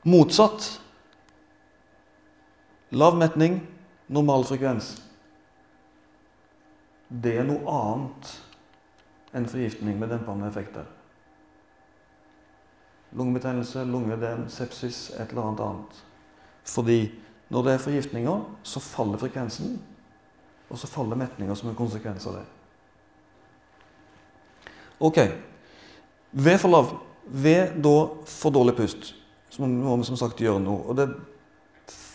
Motsatt. 0.08 0.70
Lav 2.91 3.15
metning, 3.20 3.60
normal 4.12 4.44
frekvens. 4.48 4.96
Det 7.12 7.36
er 7.39 7.46
noe 7.48 7.75
annet 7.75 8.32
enn 9.36 9.48
forgiftning 9.48 10.00
med 10.00 10.12
dempende 10.12 10.48
effekter. 10.48 10.88
Lungebetennelse, 13.15 13.84
lungeødem, 13.88 14.48
sepsis, 14.51 15.10
et 15.20 15.32
eller 15.32 15.50
annet 15.50 15.63
annet. 15.65 16.01
Fordi 16.63 17.00
når 17.51 17.65
det 17.67 17.74
er 17.74 17.84
forgiftninger, 17.84 18.43
så 18.63 18.79
faller 18.79 19.20
frekvensen, 19.20 19.75
og 20.72 20.79
så 20.79 20.88
faller 20.88 21.20
metninger 21.20 21.55
som 21.60 21.70
en 21.70 21.77
konsekvens 21.77 22.27
av 22.31 22.39
det. 22.39 22.46
Ok. 25.01 25.17
Ved 26.31 26.60
for 26.62 26.72
lav 26.72 26.93
Ved 27.25 27.75
da 27.84 27.96
for 28.27 28.51
dårlig 28.51 28.74
pust 28.75 29.12
så 29.51 29.67
må 29.67 29.96
vi 30.00 30.08
som 30.08 30.17
sagt 30.17 30.39
gjøre 30.41 30.63
noe. 30.63 30.86
Og 30.88 30.98
det 30.98 31.10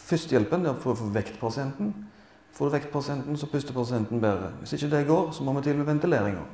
Førstehjelpen 0.06 0.68
er 0.70 0.76
for 0.78 0.94
å 0.94 0.98
få 1.00 1.08
vekt 1.10 1.34
pasienten. 1.40 1.90
Får 2.54 2.68
du 2.68 2.74
vekt 2.76 2.92
pasienten, 2.92 3.34
så 3.36 3.48
puster 3.50 3.74
pasienten 3.74 4.20
bedre. 4.22 4.52
Hvis 4.60 4.76
ikke 4.76 4.90
det 4.92 5.00
går, 5.08 5.32
så 5.34 5.42
må 5.42 5.52
vi 5.56 5.64
til 5.66 5.76
med 5.76 5.88
ventileringer. 5.88 6.44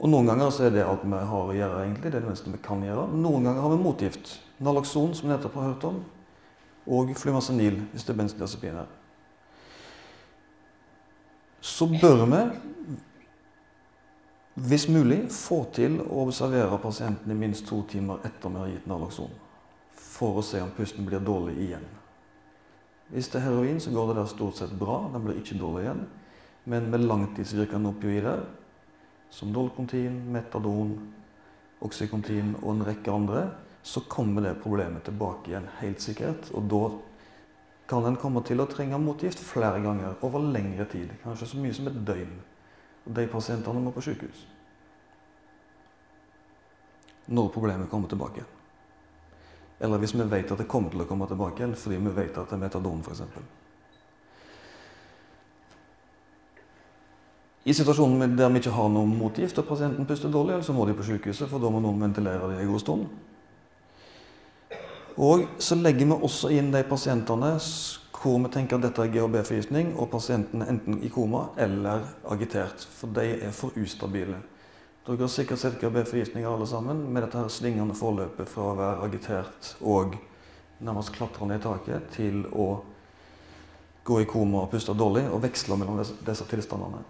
Og 0.00 0.08
Noen 0.08 0.30
ganger 0.32 0.48
så 0.50 0.64
er 0.66 0.72
det 0.72 0.86
alt 0.86 1.04
vi 1.04 1.20
har 1.20 1.50
å 1.50 1.52
gjøre. 1.54 1.82
egentlig, 1.84 2.08
det 2.08 2.16
er 2.16 2.24
det 2.24 2.32
meste 2.32 2.50
vi 2.50 2.62
kan 2.64 2.80
gjøre. 2.82 3.04
Noen 3.12 3.44
ganger 3.44 3.60
har 3.60 3.74
vi 3.74 3.82
motgift. 3.84 4.32
Naloxon, 4.58 5.12
som 5.14 5.28
vi 5.28 5.34
nettopp 5.34 5.60
har 5.60 5.68
hørt 5.68 5.84
om, 5.84 6.00
og 6.86 7.14
flumacenil 7.16 7.78
hvis 7.92 8.04
det 8.04 8.14
er 8.14 8.18
benzodiazepiner. 8.18 8.90
Så 11.62 11.86
bør 11.86 12.24
vi, 12.26 12.42
hvis 14.54 14.88
mulig, 14.90 15.20
få 15.30 15.62
til 15.74 16.00
å 16.02 16.24
observere 16.26 16.80
pasienten 16.82 17.30
i 17.30 17.38
minst 17.38 17.68
to 17.68 17.82
timer 17.88 18.24
etter 18.26 18.50
vi 18.50 18.58
har 18.58 18.72
gitt 18.72 18.88
Naloxon, 18.90 19.30
for 19.94 20.40
å 20.40 20.46
se 20.46 20.60
om 20.60 20.72
pusten 20.76 21.06
blir 21.06 21.22
dårlig 21.22 21.54
igjen. 21.62 21.86
Hvis 23.12 23.28
det 23.28 23.38
er 23.38 23.46
heroin, 23.46 23.78
så 23.80 23.92
går 23.92 24.10
det 24.10 24.18
der 24.18 24.28
stort 24.30 24.58
sett 24.58 24.72
bra. 24.78 25.02
Den 25.12 25.24
blir 25.24 25.38
ikke 25.38 25.58
dårlig 25.60 25.84
igjen. 25.84 26.04
Men 26.64 26.90
med 26.90 27.04
langtidsvirkende 27.04 27.90
opioider, 27.92 28.44
som 29.30 29.52
Dolcontin, 29.52 30.16
Metadon, 30.32 30.94
Oxycontin 31.82 32.54
og 32.62 32.70
en 32.74 32.86
rekke 32.86 33.12
andre, 33.12 33.42
så 33.82 34.00
kommer 34.00 34.42
det 34.42 34.54
problemet 34.62 35.04
tilbake 35.04 35.50
igjen, 35.50 35.68
helt 35.80 36.00
sikkert. 36.00 36.50
Og 36.54 36.62
da 36.70 36.82
kan 37.90 38.06
en 38.06 38.16
komme 38.16 38.42
til 38.46 38.62
å 38.62 38.68
trenge 38.70 38.98
motgift 39.02 39.42
flere 39.42 39.82
ganger 39.82 40.22
over 40.22 40.44
lengre 40.54 40.86
tid. 40.88 41.10
Kanskje 41.24 41.50
så 41.50 41.60
mye 41.60 41.74
som 41.74 41.90
et 41.90 41.98
døgn. 42.06 42.36
Og 43.06 43.14
de 43.16 43.26
pasientene 43.28 43.82
må 43.82 43.90
på 43.92 44.04
sykehus. 44.06 44.44
Når 47.26 47.50
problemet 47.54 47.90
kommer 47.90 48.08
tilbake. 48.08 48.44
Eller 49.82 49.98
hvis 49.98 50.14
vi 50.14 50.28
vet 50.30 50.52
at 50.54 50.62
det 50.62 50.68
kommer 50.70 50.94
til 50.94 51.02
å 51.02 51.08
komme 51.10 51.26
tilbake 51.26 51.58
igjen 51.58 51.74
fordi 51.74 51.98
vi 51.98 52.14
vet 52.14 52.38
at 52.38 52.50
det 52.50 52.54
er 52.54 52.62
metadon, 52.62 53.02
f.eks. 53.02 53.22
I 57.62 57.74
situasjonen 57.78 58.36
der 58.38 58.50
vi 58.50 58.62
ikke 58.62 58.74
har 58.74 58.88
noen 58.90 59.12
motgift 59.18 59.58
og 59.58 59.68
pasienten 59.68 60.06
puster 60.06 60.30
dårlig, 60.30 60.62
så 60.66 60.74
må 60.74 60.86
de 60.86 60.94
på 60.98 61.06
sykehuset, 61.06 61.48
for 61.50 61.62
da 61.62 61.70
må 61.70 61.82
noen 61.82 62.00
ventilere 62.02 62.48
det 62.50 62.62
en 62.62 62.72
god 62.72 62.82
stund. 62.82 63.31
Og 65.16 65.44
så 65.58 65.76
legger 65.76 66.08
vi 66.08 66.16
også 66.16 66.52
inn 66.54 66.70
de 66.72 66.82
pasientene 66.88 67.56
hvor 68.22 68.38
vi 68.38 68.50
tenker 68.54 68.78
at 68.78 68.84
dette 68.86 69.02
er 69.02 69.10
GHB-forgiftning, 69.10 69.96
og 69.98 70.12
pasienten 70.12 70.62
er 70.62 70.70
enten 70.70 71.00
i 71.02 71.10
koma 71.10 71.48
eller 71.58 72.04
agitert. 72.30 72.84
For 72.86 73.10
de 73.10 73.24
er 73.48 73.54
for 73.56 73.74
ustabile. 73.74 74.38
Dere 75.02 75.24
har 75.24 75.32
sikkert 75.34 75.58
sett 75.58 75.80
GHB-forgiftninger 75.80 76.46
alle 76.46 76.68
sammen, 76.70 77.00
med 77.10 77.24
dette 77.26 77.40
her 77.40 77.50
svingende 77.50 77.96
forløpet 77.98 78.46
fra 78.48 78.68
å 78.70 78.76
være 78.78 79.08
agitert 79.08 79.72
og 79.80 80.14
nærmest 80.82 81.10
klatrende 81.16 81.58
i 81.58 81.62
taket 81.62 82.06
til 82.14 82.44
å 82.54 82.68
gå 84.06 84.20
i 84.22 84.28
koma 84.30 84.62
og 84.62 84.70
puste 84.70 84.94
dårlig, 84.94 85.24
og 85.30 85.42
veksle 85.42 85.78
mellom 85.78 85.98
disse, 85.98 86.46
tilstandene. 86.50 87.02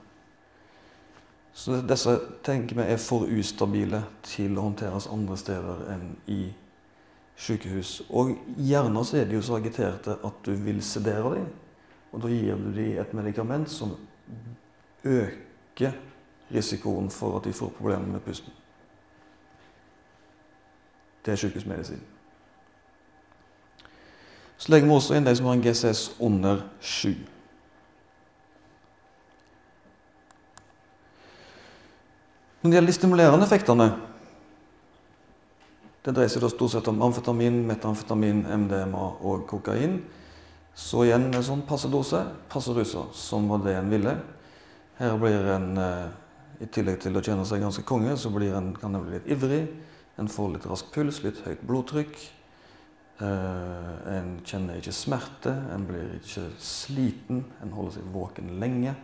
Så 1.52 1.82
disse 1.85 2.16
tenker 2.44 2.80
vi 2.80 2.88
er 2.88 3.00
for 3.00 3.28
ustabile 3.28 4.06
til 4.25 4.56
å 4.56 4.64
håndteres 4.71 5.11
andre 5.12 5.37
steder 5.37 5.85
enn 5.92 6.06
i 6.32 6.40
sykehus. 7.37 8.03
Og 8.11 8.37
gjerne 8.59 9.05
så 9.05 9.17
er 9.17 9.25
de 9.25 9.35
jo 9.39 9.43
så 9.43 9.57
agiterte 9.57 10.17
at 10.25 10.47
du 10.47 10.53
vil 10.53 10.83
sedere 10.83 11.35
dem. 11.35 11.47
Og 12.12 12.23
da 12.23 12.29
gir 12.29 12.57
du 12.57 12.73
dem 12.77 13.01
et 13.01 13.15
medikament 13.15 13.71
som 13.71 13.97
øker 15.05 15.93
risikoen 16.53 17.11
for 17.11 17.39
at 17.39 17.45
de 17.45 17.53
får 17.53 17.73
problemer 17.79 18.07
med 18.07 18.21
pusten. 18.21 18.53
Det 21.25 21.33
er 21.33 21.37
sykehusmedisin. 21.37 22.03
Så 24.59 24.73
legger 24.73 24.87
vi 24.87 24.95
også 24.95 25.15
inn 25.17 25.27
de 25.27 25.35
som 25.37 25.47
har 25.47 25.57
en 25.57 25.62
GCS 25.65 26.17
under 26.23 26.61
7. 26.81 27.15
Når 32.62 32.71
det 32.71 32.77
gjelder 32.77 32.93
de 32.93 32.95
stimulerende 32.95 33.47
effektene 33.47 33.89
det 36.02 36.14
dreier 36.16 36.30
seg 36.32 36.42
da 36.42 36.50
stort 36.50 36.73
sett 36.75 36.88
om 36.90 37.02
amfetamin, 37.06 37.61
metamfetamin, 37.68 38.42
MDMA 38.64 39.04
og 39.23 39.44
kokain. 39.50 40.00
Så 40.75 41.04
igjen 41.06 41.28
en 41.28 41.44
sånn 41.47 41.62
passe 41.68 41.90
dose, 41.92 42.25
passe 42.50 42.75
ruser, 42.75 43.12
som 43.14 43.47
var 43.50 43.62
det 43.62 43.76
en 43.78 43.92
ville. 43.92 44.16
Her 44.99 45.16
blir 45.21 45.47
en, 45.54 45.78
eh, 45.78 46.09
i 46.61 46.66
tillegg 46.66 47.00
til 47.00 47.14
å 47.14 47.23
kjenne 47.23 47.47
seg 47.47 47.61
ganske 47.61 47.85
konge, 47.85 48.16
så 48.16 48.32
blir 48.35 48.54
en, 48.54 48.75
kan 48.75 48.94
en 48.94 49.04
bli 49.04 49.18
litt 49.18 49.26
ivrig. 49.26 49.68
En 50.18 50.28
får 50.28 50.52
litt 50.54 50.66
rask 50.66 50.90
puls, 50.92 51.23
litt 51.23 51.38
høyt 51.47 51.62
blodtrykk. 51.66 52.16
Eh, 53.21 54.16
en 54.18 54.40
kjenner 54.44 54.80
ikke 54.80 54.92
smerte, 54.92 55.52
en 55.73 55.87
blir 55.87 56.18
ikke 56.18 56.49
sliten, 56.59 57.44
en 57.62 57.71
holder 57.71 57.92
seg 57.92 58.12
våken 58.12 58.59
lenge. 58.59 58.97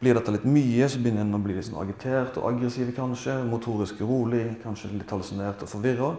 Blir 0.00 0.16
dette 0.16 0.32
litt 0.34 0.44
mye, 0.48 0.88
så 0.88 1.00
begynner 1.00 1.24
en 1.24 1.38
å 1.38 1.40
bli 1.40 1.56
litt 1.56 1.66
sånn 1.68 1.80
agitert 1.80 2.36
og 2.36 2.50
aggressiv 2.50 2.90
kanskje. 2.96 3.38
Motorisk 3.48 4.02
urolig, 4.04 4.58
kanskje 4.62 4.92
litt 4.92 5.12
hallusinert 5.12 5.64
og 5.64 5.72
forvirra. 5.72 6.10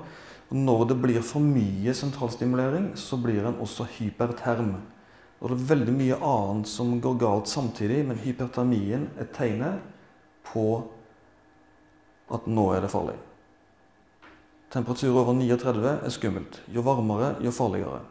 Når 0.54 0.84
det 0.90 0.98
blir 1.04 1.24
for 1.26 1.44
mye 1.44 1.94
sentralstimulering, 1.94 2.92
så 2.98 3.20
blir 3.22 3.46
en 3.46 3.60
også 3.62 3.86
hyperterm. 3.98 4.78
Og 5.38 5.52
det 5.52 5.58
er 5.58 5.70
veldig 5.76 5.94
mye 5.94 6.18
annet 6.26 6.70
som 6.72 6.96
går 7.02 7.18
galt 7.22 7.52
samtidig, 7.52 8.02
men 8.08 8.22
hypertermien 8.24 9.10
er 9.20 9.30
tegnet 9.36 9.84
på 10.48 10.68
at 12.34 12.48
nå 12.50 12.70
er 12.74 12.84
det 12.84 12.92
farlig. 12.92 13.18
Temperatur 14.74 15.14
over 15.14 15.36
39 15.38 15.94
er 15.94 16.12
skummelt. 16.12 16.62
Jo 16.74 16.84
varmere, 16.84 17.36
jo 17.44 17.54
farligere. 17.56 18.02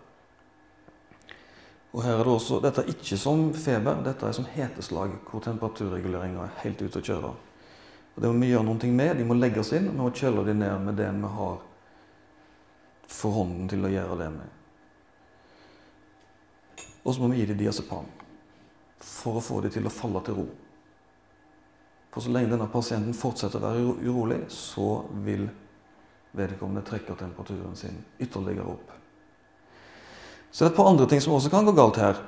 Og 1.97 2.03
her 2.05 2.19
er 2.19 2.26
det 2.29 2.33
også, 2.33 2.59
Dette 2.61 2.83
er 2.85 2.91
ikke 2.93 3.17
som 3.17 3.47
feber, 3.57 4.03
dette 4.05 4.29
er 4.29 4.35
som 4.37 4.49
heteslag, 4.53 5.15
hvor 5.31 5.41
temperaturreguleringa 5.41 6.43
er 6.45 6.59
helt 6.61 6.83
ute 6.85 7.00
å 7.00 7.07
kjøre. 7.07 7.31
Og 8.17 8.19
Det 8.21 8.29
må 8.33 8.43
vi 8.43 8.50
gjøre 8.50 8.67
noe 8.69 8.91
med. 8.99 9.17
De 9.17 9.25
må 9.25 9.37
legges 9.37 9.73
inn. 9.76 9.88
Vi 9.88 9.97
må 9.97 10.11
kjøle 10.12 10.45
de 10.45 10.55
ned 10.57 10.85
med 10.85 10.97
det 11.00 11.09
vi 11.09 11.31
har 11.38 11.57
for 13.07 13.33
hånden 13.33 13.69
til 13.71 13.85
å 13.87 13.93
gjøre 13.93 14.19
det 14.21 14.29
med. 14.35 14.53
Og 17.05 17.15
så 17.15 17.23
må 17.23 17.31
vi 17.33 17.41
gi 17.41 17.49
dem 17.53 17.61
diazepam 17.61 18.09
for 19.00 19.38
å 19.38 19.45
få 19.45 19.61
dem 19.65 19.73
til 19.73 19.87
å 19.87 19.93
falle 19.93 20.21
til 20.26 20.41
ro. 20.41 20.47
For 22.12 22.25
så 22.25 22.33
lenge 22.33 22.50
denne 22.50 22.69
pasienten 22.73 23.17
fortsetter 23.17 23.61
å 23.61 23.69
være 23.69 23.97
urolig, 24.09 24.41
så 24.53 25.05
vil 25.25 25.47
vedkommende 26.37 26.85
trekke 26.85 27.17
temperaturen 27.17 27.76
sin 27.76 28.00
ytterligere 28.21 28.73
opp. 28.73 28.97
Så 30.50 30.65
det 30.65 30.71
er 30.71 30.73
et 30.75 30.79
par 30.79 30.91
andre 30.91 31.07
ting 31.11 31.23
som 31.23 31.35
også 31.37 31.53
kan 31.53 31.67
gå 31.67 31.75
galt 31.76 32.00
her. 32.00 32.21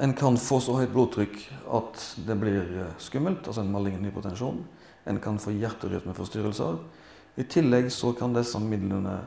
En 0.00 0.14
kan 0.16 0.38
få 0.40 0.60
så 0.64 0.78
høyt 0.78 0.92
blodtrykk 0.94 1.36
at 1.76 2.04
det 2.24 2.36
blir 2.40 2.62
eh, 2.80 2.94
skummelt, 3.02 3.44
altså 3.44 3.60
en 3.60 3.72
malign 3.72 4.06
hypotensjon. 4.08 4.62
En 5.10 5.20
kan 5.20 5.36
få 5.40 5.52
hjerterytmeforstyrrelser. 5.52 6.78
I 7.36 7.44
tillegg 7.44 7.90
så 7.92 8.14
kan 8.16 8.32
disse 8.36 8.58
midlene 8.64 9.18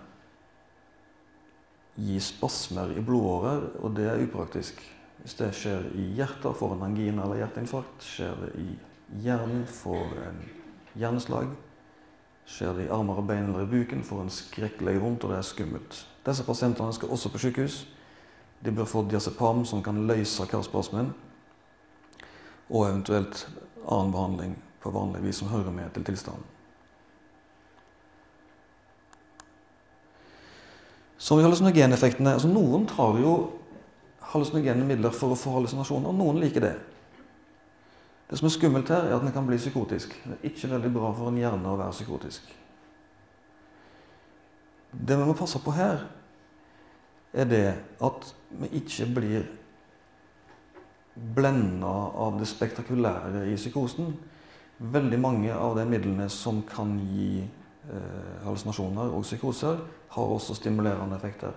gi 1.94 2.18
spasmer 2.22 2.96
i 2.98 3.04
blodårer, 3.06 3.68
og 3.86 3.94
det 3.98 4.08
er 4.10 4.24
upraktisk. 4.26 4.82
Hvis 5.22 5.38
det 5.40 5.52
skjer 5.56 5.86
i 5.94 6.08
hjertet, 6.18 6.58
får 6.58 6.74
en 6.76 6.88
angina 6.90 7.28
eller 7.28 7.44
hjerteinfarkt. 7.44 8.08
Skjer 8.10 8.34
det 8.42 8.50
i 8.60 8.68
hjernen, 9.24 9.68
får 9.70 10.18
en 10.26 10.42
hjerneslag. 11.00 11.54
Skjer 12.46 12.74
det 12.76 12.88
i 12.88 12.92
armer 12.92 13.22
og 13.22 13.28
bein 13.28 13.48
eller 13.48 13.64
i 13.64 13.70
buken, 13.72 14.04
får 14.04 14.22
en 14.22 14.34
skrekkelig 14.34 15.00
vondt, 15.02 15.24
og 15.24 15.32
det 15.32 15.40
er 15.40 15.48
skummelt. 15.48 16.00
Disse 16.26 16.44
pasientene 16.44 16.94
skal 16.94 17.12
også 17.12 17.32
på 17.32 17.42
sykehus. 17.46 17.84
De 18.64 18.72
bør 18.72 18.88
få 18.88 19.04
diazepam 19.10 19.66
som 19.66 19.84
kan 19.84 20.06
løse 20.08 20.46
karspasmen, 20.48 21.14
og 22.70 22.90
eventuelt 22.90 23.48
annen 23.84 24.12
behandling 24.12 24.58
på 24.84 24.92
vanlig 24.92 25.24
vis 25.24 25.42
som 25.42 25.52
hører 25.52 25.72
med 25.72 25.92
til 25.96 26.04
tilstanden. 26.04 26.44
Så 31.24 31.38
vi 31.40 31.44
hallusinogeneffektene 31.46 32.34
altså 32.36 32.50
Noen 32.52 32.88
tar 32.88 33.16
jo 33.22 33.36
hallusinogene 34.34 34.84
midler 34.88 35.14
for 35.16 35.32
å 35.32 35.38
få 35.40 35.54
hallusinasjoner, 35.56 36.10
og 36.12 36.18
noen 36.20 36.42
liker 36.44 36.66
det. 36.66 36.74
Det 38.34 38.40
som 38.40 38.48
er 38.50 38.52
skummelt 38.56 38.90
her, 38.90 39.04
er 39.06 39.12
at 39.14 39.22
en 39.22 39.30
kan 39.30 39.46
bli 39.46 39.60
psykotisk. 39.62 40.14
Det 40.26 40.32
er 40.40 40.46
ikke 40.50 40.68
veldig 40.72 40.90
bra 40.96 41.12
for 41.14 41.30
en 41.30 41.36
hjerne 41.38 41.70
å 41.70 41.78
være 41.78 41.94
psykotisk. 41.94 42.48
Det 44.90 45.18
vi 45.20 45.28
må 45.28 45.36
passe 45.38 45.62
på 45.62 45.74
her, 45.76 46.02
er 47.30 47.46
det 47.46 47.68
at 48.02 48.26
vi 48.58 48.72
ikke 48.80 49.06
blir 49.20 49.46
blenda 51.36 51.92
av 52.26 52.40
det 52.40 52.50
spektakulære 52.50 53.44
i 53.52 53.54
psykosen. 53.54 54.10
Veldig 54.82 55.20
mange 55.22 55.54
av 55.54 55.78
de 55.78 55.86
midlene 55.94 56.26
som 56.34 56.64
kan 56.66 56.98
gi 57.14 57.44
eh, 57.44 58.34
hallusinasjoner 58.48 59.14
og 59.14 59.30
psykoser, 59.30 59.86
har 60.18 60.34
også 60.40 60.58
stimulerende 60.58 61.22
effekter. 61.22 61.54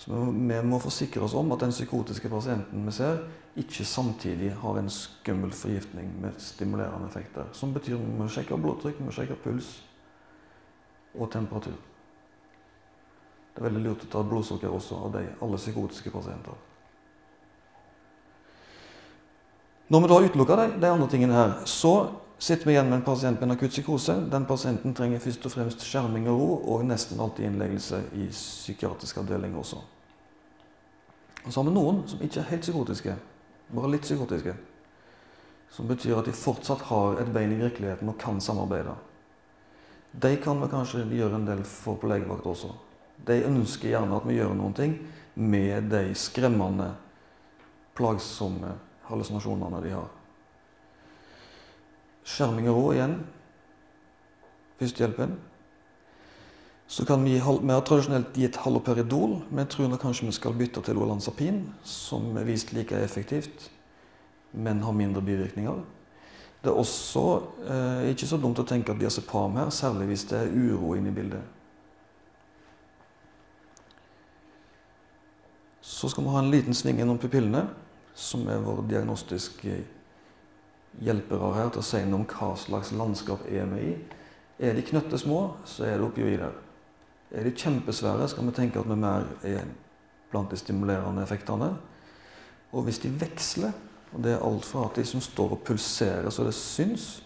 Så 0.00 0.16
vi 0.32 0.60
må 0.64 0.78
forsikre 0.80 1.26
oss 1.26 1.34
om 1.36 1.52
at 1.52 1.60
den 1.60 1.74
psykotiske 1.74 2.30
pasienten 2.32 2.86
vi 2.86 2.92
ser, 2.96 3.18
ikke 3.60 3.84
samtidig 3.84 4.54
har 4.62 4.78
en 4.78 4.88
skummel 4.88 5.52
forgiftning 5.52 6.08
med 6.22 6.38
stimulerende 6.40 7.10
effekter. 7.10 7.50
Som 7.52 7.74
betyr 7.74 7.98
at 7.98 8.06
vi 8.06 8.16
må 8.16 8.28
sjekke 8.32 8.56
blodtrykk, 8.56 8.96
vi 8.96 9.08
må 9.10 9.12
sjekke 9.12 9.36
puls 9.44 9.74
og 11.18 11.28
temperatur. 11.32 11.76
Det 13.50 13.60
er 13.60 13.66
veldig 13.66 13.84
lurt 13.84 14.06
å 14.06 14.10
ta 14.14 14.24
blodsukker 14.24 14.72
også 14.72 15.02
av 15.04 15.12
de, 15.18 15.26
alle 15.42 15.60
psykotiske 15.60 16.12
pasienter. 16.14 16.56
Når 19.90 20.04
vi 20.04 20.10
da 20.12 20.20
utelukker 20.24 20.62
de, 20.62 20.66
de 20.80 20.92
andre 20.94 21.08
tingene 21.10 21.36
her, 21.36 21.56
så 21.68 21.94
Sitter 22.40 22.66
vi 22.66 22.72
igjen 22.72 22.88
med 22.88 22.96
en 22.96 23.04
pasient 23.04 23.40
med 23.40 23.50
en 23.50 23.52
akutt 23.52 23.74
psykose, 23.74 24.14
den 24.32 24.46
pasienten 24.48 24.94
trenger 24.96 25.20
først 25.20 25.44
og 25.44 25.52
fremst 25.52 25.82
skjerming 25.84 26.24
og 26.32 26.38
ro, 26.40 26.52
og 26.72 26.84
nesten 26.88 27.18
alltid 27.20 27.44
innleggelse 27.44 27.98
i 28.16 28.30
psykiatrisk 28.32 29.18
avdeling 29.20 29.58
også. 29.60 29.76
Og 31.44 31.52
så 31.52 31.60
har 31.60 31.66
vi 31.68 31.74
noen 31.74 31.98
som 32.08 32.22
ikke 32.24 32.38
er 32.40 32.48
helt 32.48 32.64
psykotiske, 32.64 33.16
bare 33.76 33.90
litt 33.92 34.08
psykotiske. 34.08 34.54
Som 35.70 35.90
betyr 35.90 36.16
at 36.16 36.30
de 36.30 36.32
fortsatt 36.32 36.86
har 36.88 37.20
et 37.20 37.28
bein 37.34 37.52
i 37.52 37.58
virkeligheten 37.60 38.08
og 38.08 38.16
kan 38.22 38.40
samarbeide. 38.40 38.94
De 40.12 40.30
kan 40.40 40.62
vi 40.62 40.68
kanskje 40.72 41.04
gjøre 41.12 41.42
en 41.42 41.44
del 41.50 41.60
for 41.68 42.00
på 42.00 42.08
legevakt 42.08 42.48
også. 42.48 42.70
De 43.20 43.36
ønsker 43.50 43.92
gjerne 43.92 44.16
at 44.16 44.24
vi 44.24 44.38
gjør 44.38 44.56
noen 44.56 44.72
ting 44.80 44.96
med 45.36 45.92
de 45.92 46.06
skremmende, 46.16 46.88
plagsomme 48.00 48.72
hallusinasjonene 49.10 49.84
de 49.84 49.92
har. 49.92 50.08
Skjerming 52.24 52.68
og 52.70 52.76
ro 52.76 52.90
igjen. 52.94 53.14
Førstehjelpen. 54.80 55.38
Så 56.90 57.04
kan 57.06 57.22
vi, 57.24 57.36
har 57.38 57.84
tradisjonelt 57.86 58.34
gitt 58.34 58.56
haloperidol, 58.64 59.36
men 59.50 59.62
jeg 59.62 59.70
tror 59.76 59.92
kanskje 60.02 60.26
vi 60.26 60.34
skal 60.34 60.56
bytte 60.58 60.82
til 60.82 60.98
olanzapin, 60.98 61.62
som 61.86 62.32
er 62.36 62.48
vist 62.48 62.72
like 62.74 62.98
effektivt, 62.98 63.68
men 64.52 64.82
har 64.82 64.96
mindre 64.98 65.22
bivirkninger. 65.22 65.84
Det 66.60 66.68
er 66.68 66.80
også 66.82 67.22
eh, 67.62 68.10
ikke 68.10 68.26
så 68.26 68.40
dumt 68.42 68.58
å 68.58 68.66
tenke 68.66 68.90
at 68.90 68.98
diazepam 68.98 69.54
her, 69.60 69.70
særlig 69.70 70.10
hvis 70.10 70.26
det 70.32 70.40
er 70.40 70.50
uro 70.50 70.96
inne 70.98 71.12
i 71.12 71.14
bildet. 71.14 71.46
Så 75.80 76.10
skal 76.10 76.26
vi 76.26 76.34
ha 76.34 76.42
en 76.42 76.50
liten 76.50 76.74
sving 76.74 76.98
gjennom 77.00 77.22
pupillene, 77.22 77.68
som 78.18 78.44
er 78.50 78.60
vår 78.66 78.82
diagnostiske 78.90 79.78
hjelpere 80.98 81.52
her 81.54 81.70
til 81.70 81.82
å 81.82 81.86
si 81.86 82.00
noe 82.04 82.22
om 82.22 82.26
hva 82.28 82.50
slags 82.58 82.90
landskap 82.96 83.46
er 83.48 83.68
vi 83.70 83.92
i. 83.92 83.92
Er 84.60 84.74
de 84.76 84.84
knøttesmå, 84.84 85.38
så 85.64 85.86
er 85.86 85.96
det 85.96 86.08
opioider. 86.08 86.56
Er 87.30 87.46
de 87.46 87.54
kjempesvære, 87.54 88.26
skal 88.28 88.48
vi 88.48 88.56
tenke 88.56 88.80
at 88.80 88.90
vi 88.90 88.98
mer 88.98 89.28
er 89.46 89.64
blant 90.30 90.50
de 90.50 90.58
stimulerende 90.58 91.22
effektene. 91.22 91.72
Og 92.72 92.84
hvis 92.86 93.00
de 93.02 93.10
veksler, 93.20 93.72
og 94.12 94.22
det 94.24 94.34
er 94.34 94.44
alt 94.44 94.66
fra 94.66 94.88
at 94.88 94.98
de 94.98 95.06
som 95.06 95.22
står 95.22 95.56
og 95.56 95.64
pulserer 95.66 96.30
så 96.34 96.44
det 96.46 96.54
syns, 96.58 97.22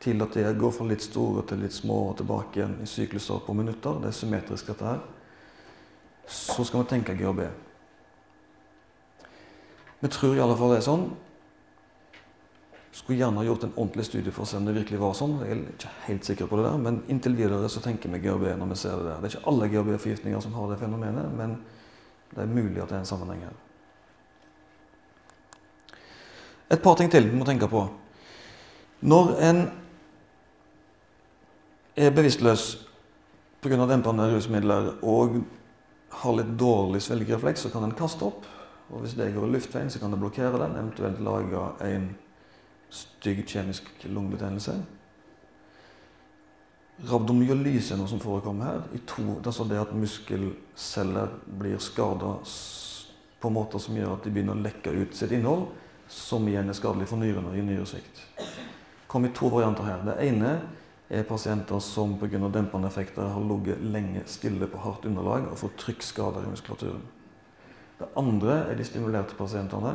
til 0.00 0.20
at 0.22 0.34
de 0.36 0.44
går 0.60 0.72
fra 0.76 0.84
litt 0.86 1.02
store 1.02 1.42
til 1.48 1.62
litt 1.64 1.74
små 1.74 2.10
og 2.10 2.18
tilbake 2.18 2.60
igjen 2.60 2.76
i 2.84 2.88
sykluser 2.88 3.40
på 3.46 3.54
minutter, 3.56 3.96
det 4.02 4.10
er 4.10 4.18
symmetrisk 4.18 4.68
dette 4.68 4.84
her, 4.84 5.00
så 6.28 6.64
skal 6.66 6.82
vi 6.82 6.90
tenke 6.90 7.16
GHB. 7.16 7.46
Vi 10.02 10.10
tror 10.12 10.36
i 10.36 10.42
alle 10.44 10.56
fall 10.58 10.74
det 10.74 10.82
er 10.82 10.90
sånn 10.90 11.06
skulle 12.96 13.18
gjerne 13.18 13.44
gjort 13.44 13.64
en 13.64 13.74
ordentlig 13.76 14.06
studie 14.06 14.32
for 14.32 14.46
å 14.46 14.48
se 14.48 14.56
om 14.56 14.64
det 14.64 14.72
virkelig 14.72 14.98
var 15.02 15.12
sånn. 15.16 15.34
Jeg 15.44 15.52
er 15.52 15.58
ikke 15.74 15.90
helt 16.06 16.24
sikker 16.24 16.48
på 16.48 16.56
det 16.56 16.64
der, 16.64 16.78
Men 16.80 17.02
inntil 17.12 17.36
videre 17.36 17.68
så 17.68 17.82
tenker 17.84 18.08
vi 18.08 18.22
GHB 18.24 18.56
når 18.56 18.70
vi 18.72 18.78
ser 18.80 18.96
det 18.96 19.04
der. 19.04 19.20
Det 19.20 19.28
er 19.28 19.36
ikke 19.36 19.48
alle 19.52 19.68
GHB-forgiftninger 19.68 20.40
som 20.40 20.56
har 20.56 20.70
det 20.70 20.78
fenomenet, 20.80 21.28
men 21.36 21.58
det 22.32 22.42
er 22.42 22.46
mulig 22.46 22.80
at 22.80 22.88
det 22.88 22.96
er 22.96 23.04
en 23.04 23.12
sammenheng 23.12 23.44
her. 23.44 23.52
Et 26.70 26.82
par 26.82 26.96
ting 26.96 27.12
til 27.12 27.28
vi 27.28 27.36
må 27.36 27.44
tenke 27.44 27.68
på. 27.68 27.84
Når 29.00 29.36
en 29.44 29.62
er 31.96 32.10
bevisstløs 32.10 32.68
pga. 33.60 33.86
dempende 33.86 34.32
rusmidler 34.32 34.94
og 35.02 35.42
har 36.10 36.36
litt 36.36 36.58
dårlig 36.58 37.02
svelgerefleks, 37.02 37.60
så 37.60 37.70
kan 37.70 37.84
en 37.84 37.94
kaste 37.96 38.24
opp. 38.24 38.46
Og 38.90 39.00
Hvis 39.00 39.14
det 39.14 39.34
går 39.34 39.46
i 39.46 39.52
luftveien, 39.52 39.90
så 39.90 39.98
kan 39.98 40.10
det 40.10 40.20
blokkere 40.20 40.58
den, 40.64 40.76
eventuelt 40.76 41.20
lage 41.20 41.72
en 41.84 42.14
stygg 42.90 43.42
kjemisk 43.48 43.88
lungebetennelse. 44.04 44.76
Rabdomyolyse 47.06 47.92
er 47.92 48.00
noe 48.00 48.08
som 48.08 48.22
forekommer 48.22 48.70
her. 48.70 48.84
I 48.96 49.02
to, 49.04 49.22
det 49.36 49.42
er 49.44 49.50
altså 49.52 49.66
det 49.68 49.80
at 49.82 49.92
muskelceller 49.92 51.34
blir 51.60 51.80
skada 51.82 52.38
på 53.40 53.50
måter 53.52 53.82
som 53.82 53.98
gjør 53.98 54.14
at 54.14 54.24
de 54.24 54.32
begynner 54.32 54.56
å 54.56 54.64
lekke 54.64 54.94
ut 54.96 55.16
sitt 55.16 55.34
innhold, 55.36 55.68
som 56.08 56.46
igjen 56.48 56.70
er 56.72 56.78
skadelig 56.78 57.10
for 57.10 57.20
nyrene 57.20 57.52
i 57.58 57.64
nyresvikt. 57.66 58.24
kom 59.06 59.24
i 59.24 59.32
to 59.34 59.48
varianter 59.48 59.84
her. 59.84 60.00
Det 60.04 60.16
ene 60.28 60.60
er 61.08 61.22
pasienter 61.22 61.78
som 61.80 62.18
pga. 62.18 62.48
dempende 62.48 62.88
effekter 62.88 63.22
har 63.22 63.40
ligget 63.40 63.82
lenge 63.82 64.22
stille 64.26 64.66
på 64.66 64.78
hardt 64.78 65.04
underlag 65.04 65.46
og 65.50 65.58
fått 65.58 65.76
trykkskader 65.78 66.44
i 66.44 66.50
muskulaturen. 66.50 67.02
Det 67.98 68.08
andre 68.16 68.70
er 68.70 68.74
de 68.74 68.84
stimulerte 68.84 69.34
pasientene 69.34 69.94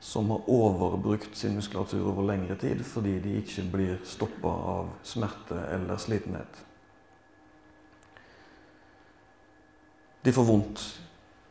som 0.00 0.30
har 0.30 0.48
overbrukt 0.48 1.36
sin 1.36 1.54
muskulatur 1.54 2.06
over 2.08 2.24
lengre 2.24 2.56
tid 2.56 2.80
fordi 2.86 3.18
de 3.20 3.36
ikke 3.42 3.66
blir 3.72 3.98
stoppa 4.08 4.48
av 4.48 4.88
smerte 5.04 5.60
eller 5.74 6.00
slitenhet. 6.00 6.64
De 10.24 10.32
får 10.32 10.44
vondt 10.44 10.82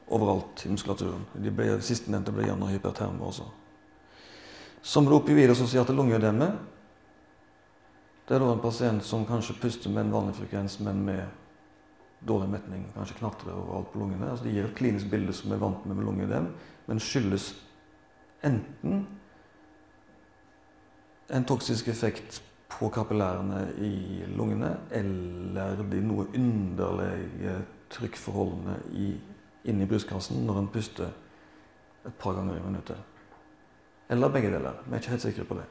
overalt 0.09 0.65
i 0.65 0.71
muskulaturen. 0.73 1.25
De 1.33 1.53
ble, 1.53 1.75
Sistnevnte 1.85 2.33
blir 2.33 2.49
gjerne 2.49 2.71
hyperterme 2.73 3.21
også. 3.25 3.45
Som 4.81 5.05
det 5.05 5.13
opioidassosierte 5.13 5.93
lungeødeme. 5.93 6.49
Det 8.25 8.37
er 8.37 8.41
da 8.41 8.51
en 8.53 8.61
pasient 8.61 9.05
som 9.05 9.25
kanskje 9.29 9.57
puster 9.61 9.93
med 9.93 10.05
en 10.07 10.13
vanlig 10.13 10.35
frekvens, 10.37 10.79
men 10.85 11.01
med 11.05 11.25
dårlig 12.25 12.49
metning. 12.49 12.85
Kanskje 12.93 13.17
knatrer 13.21 13.57
overalt 13.57 13.89
på 13.93 14.01
lungene. 14.03 14.29
Altså, 14.29 14.45
de 14.45 14.53
gir 14.53 14.69
et 14.69 14.77
klinisk 14.77 15.09
bilde 15.09 15.33
som 15.33 15.53
er 15.53 15.61
vant 15.61 15.85
med 15.85 15.97
med 15.97 16.05
lungeødem, 16.05 16.51
men 16.87 17.01
skyldes 17.01 17.51
enten 18.43 19.07
en 21.29 21.45
toksisk 21.45 21.87
effekt 21.87 22.43
på 22.69 22.89
kapillærene 22.89 23.73
i 23.77 24.23
lungene 24.37 24.71
eller 24.91 25.83
de 25.91 26.01
noe 26.01 26.27
underlige 26.35 27.57
trykkforholdene 27.89 28.77
i, 28.93 29.09
inni 29.69 29.87
brystkassen 29.89 30.45
når 30.45 30.59
en 30.61 30.71
puster 30.73 31.09
et 32.07 32.15
par 32.21 32.37
ganger 32.37 32.57
i 32.57 32.63
minuttet. 32.63 32.97
Eller 34.09 34.31
begge 34.33 34.51
deler. 34.53 34.77
Vi 34.85 34.95
er 34.95 35.01
ikke 35.01 35.09
helt 35.09 35.21
sikre 35.21 35.45
på 35.45 35.57
det. 35.59 35.65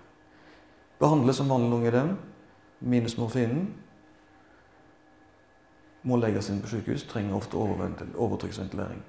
Behandles 0.98 1.37
som 1.37 1.50
vanlig 1.50 1.70
lungeødem 1.70 2.16
minus 2.81 3.16
morfinen. 3.18 3.68
Må 6.02 6.16
legges 6.16 6.50
inn 6.50 6.61
på 6.62 6.70
sykehus. 6.70 7.07
Trenger 7.11 7.35
ofte 7.35 7.59
overtrykksventilering. 7.59 9.02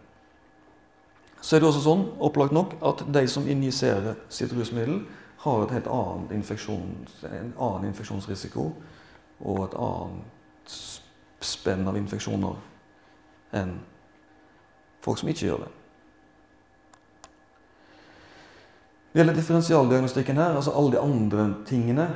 Så 1.41 1.56
er 1.56 1.62
det 1.62 1.69
også 1.69 1.86
sånn, 1.86 2.06
opplagt 2.19 2.54
nok, 2.56 2.75
at 2.84 3.06
de 3.08 3.23
som 3.32 3.47
injiserer 3.47 4.17
sitt 4.34 4.54
rusmiddel, 4.56 5.02
har 5.39 5.63
et 5.63 5.71
helt 5.78 5.88
annet 5.88 6.34
infeksjons, 6.36 7.21
en 7.23 7.54
annen 7.56 7.88
infeksjonsrisiko 7.93 8.65
og 9.47 9.60
et 9.63 9.75
annet 9.80 10.73
spenn 11.39 11.88
av 11.88 11.95
infeksjoner 11.95 12.58
enn 13.56 13.78
folk 14.99 15.21
som 15.21 15.32
ikke 15.32 15.45
gjør 15.47 15.62
det. 15.63 15.69
Det 19.10 19.21
gjelder 19.21 19.39
differensialdiagnostikken 19.39 20.38
her, 20.38 20.58
altså 20.60 20.75
alle 20.75 20.91
de 20.97 20.99
andre 21.02 21.47
tingene. 21.65 22.10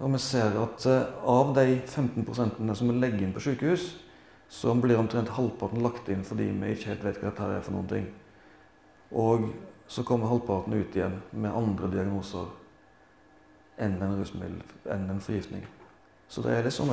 Og 0.00 0.14
vi 0.14 0.18
ser 0.24 0.56
at 0.58 0.86
uh, 0.88 1.28
av 1.28 1.52
de 1.54 1.76
15% 1.84 2.74
som 2.74 2.88
vi 2.88 2.96
legger 2.96 3.22
inn 3.22 3.36
på 3.36 3.44
sykehus, 3.44 3.92
så 4.52 4.72
blir 4.74 4.98
omtrent 4.98 5.30
halvparten 5.36 5.84
lagt 5.84 6.08
inn 6.12 6.24
fordi 6.26 6.48
vi 6.50 6.72
ikke 6.74 6.90
helt 6.90 7.04
vet 7.06 7.20
hva 7.20 7.30
dette 7.30 7.52
er 7.52 7.62
for 7.64 7.76
noen 7.76 7.88
ting. 7.92 8.08
Og 9.12 9.50
så 9.92 10.04
kommer 10.08 10.30
halvparten 10.30 10.74
ut 10.74 10.96
igjen 10.96 11.18
med 11.36 11.52
andre 11.52 11.90
diagnoser 11.92 12.48
enn 13.82 13.98
en 14.00 14.16
rusmiddel, 14.18 14.62
enn 14.92 15.08
en 15.10 15.20
forgiftning. 15.20 15.64
Så 16.28 16.44
det 16.44 16.54
er 16.56 16.64
liksom 16.64 16.92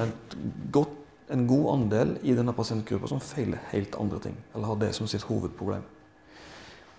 godt, 0.73 0.95
en 1.29 1.45
god 1.47 1.67
andel 1.75 2.15
i 2.25 2.33
denne 2.35 2.55
pasientgruppa 2.57 3.07
som 3.11 3.21
feiler 3.21 3.61
helt 3.71 3.95
andre 4.01 4.19
ting, 4.23 4.37
eller 4.53 4.71
har 4.71 4.79
det 4.81 4.93
som 4.97 5.07
sitt 5.07 5.27
hovedproblem. 5.29 5.83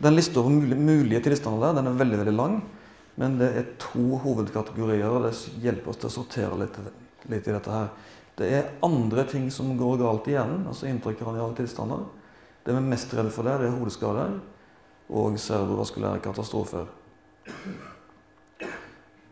Den 0.00 0.16
lista 0.16 0.40
over 0.40 0.76
mulige 0.76 1.20
tilstander 1.26 1.66
der, 1.66 1.80
den 1.80 1.90
er 1.90 1.98
veldig 2.00 2.20
veldig 2.22 2.36
lang. 2.36 2.60
Men 3.20 3.36
det 3.36 3.50
er 3.52 3.72
to 3.80 4.16
hovedkategorier, 4.22 5.08
og 5.10 5.26
det 5.26 5.34
hjelper 5.60 5.92
oss 5.92 5.98
til 6.00 6.08
å 6.08 6.14
sortere 6.14 6.60
litt, 6.62 6.78
litt, 7.28 7.48
i 7.48 7.52
dette 7.52 7.74
her. 7.74 7.90
Det 8.38 8.48
er 8.56 8.70
andre 8.86 9.26
ting 9.28 9.50
som 9.52 9.74
går 9.76 9.98
galt 10.00 10.30
i 10.30 10.36
hjernen, 10.38 10.62
altså 10.70 10.88
intrakraniale 10.88 11.52
tilstander. 11.58 12.06
Det 12.64 12.72
vi 12.72 12.80
er 12.80 12.88
mest 12.94 13.12
redde 13.12 13.34
for 13.34 13.44
der, 13.44 13.60
det 13.60 13.68
er 13.68 13.76
hodeskader 13.76 14.38
og 15.10 15.38
cerebrovaskulære 15.38 16.22
katastrofer. 16.24 16.86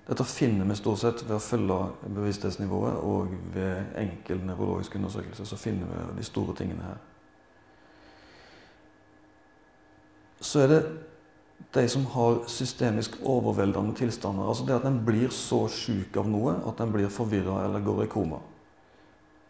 Dette 0.08 0.24
finner 0.24 0.64
vi 0.64 0.74
stort 0.78 1.02
sett 1.02 1.22
ved 1.28 1.36
å 1.36 1.42
følge 1.42 1.78
bevissthetsnivået, 2.06 2.96
og 3.04 3.34
ved 3.54 4.00
enkel 4.00 4.40
nevrologisk 4.46 4.96
undersøkelse 4.96 5.46
så 5.46 5.60
finner 5.60 5.86
vi 5.86 6.18
de 6.18 6.26
store 6.26 6.56
tingene 6.56 6.86
her. 6.88 6.98
så 10.40 10.60
er 10.60 10.68
det 10.72 10.82
de 11.74 11.88
som 11.88 12.06
har 12.06 12.44
systemisk 12.48 13.18
overveldende 13.24 13.94
tilstander. 13.94 14.48
Altså 14.48 14.66
det 14.66 14.78
at 14.78 14.86
en 14.86 15.00
blir 15.04 15.32
så 15.34 15.66
sjuk 15.68 16.16
av 16.16 16.28
noe 16.30 16.54
at 16.68 16.80
en 16.80 16.92
blir 16.94 17.10
forvirra 17.12 17.64
eller 17.66 17.84
går 17.84 18.04
i 18.04 18.10
koma. 18.12 18.38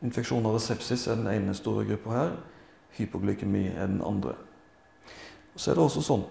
Infeksjoner 0.02 0.54
og 0.54 0.62
sepsis 0.62 1.06
er 1.06 1.18
den 1.18 1.30
ene 1.30 1.54
store 1.54 1.84
gruppa 1.86 2.14
her. 2.16 2.36
Hypoglykemi 2.96 3.66
er 3.68 3.86
den 3.86 4.02
andre. 4.06 4.34
Så 5.58 5.72
er 5.72 5.78
det 5.78 5.84
også 5.84 6.04
sånn 6.06 6.26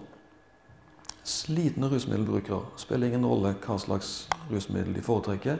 Slitne 1.28 1.90
rusmiddelbrukere 1.92 2.78
spiller 2.80 3.10
ingen 3.10 3.26
rolle 3.28 3.50
hva 3.60 3.74
slags 3.76 4.12
rusmiddel 4.48 4.94
de 4.96 5.02
foretrekker, 5.04 5.58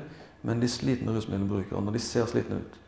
men 0.49 0.63
de 0.63 0.71
slitne 0.71 1.13
rusmiddelbrukere, 1.13 1.83
når 1.85 1.99
de 1.99 2.01
ser 2.01 2.25
slitne 2.31 2.63
ut, 2.63 2.79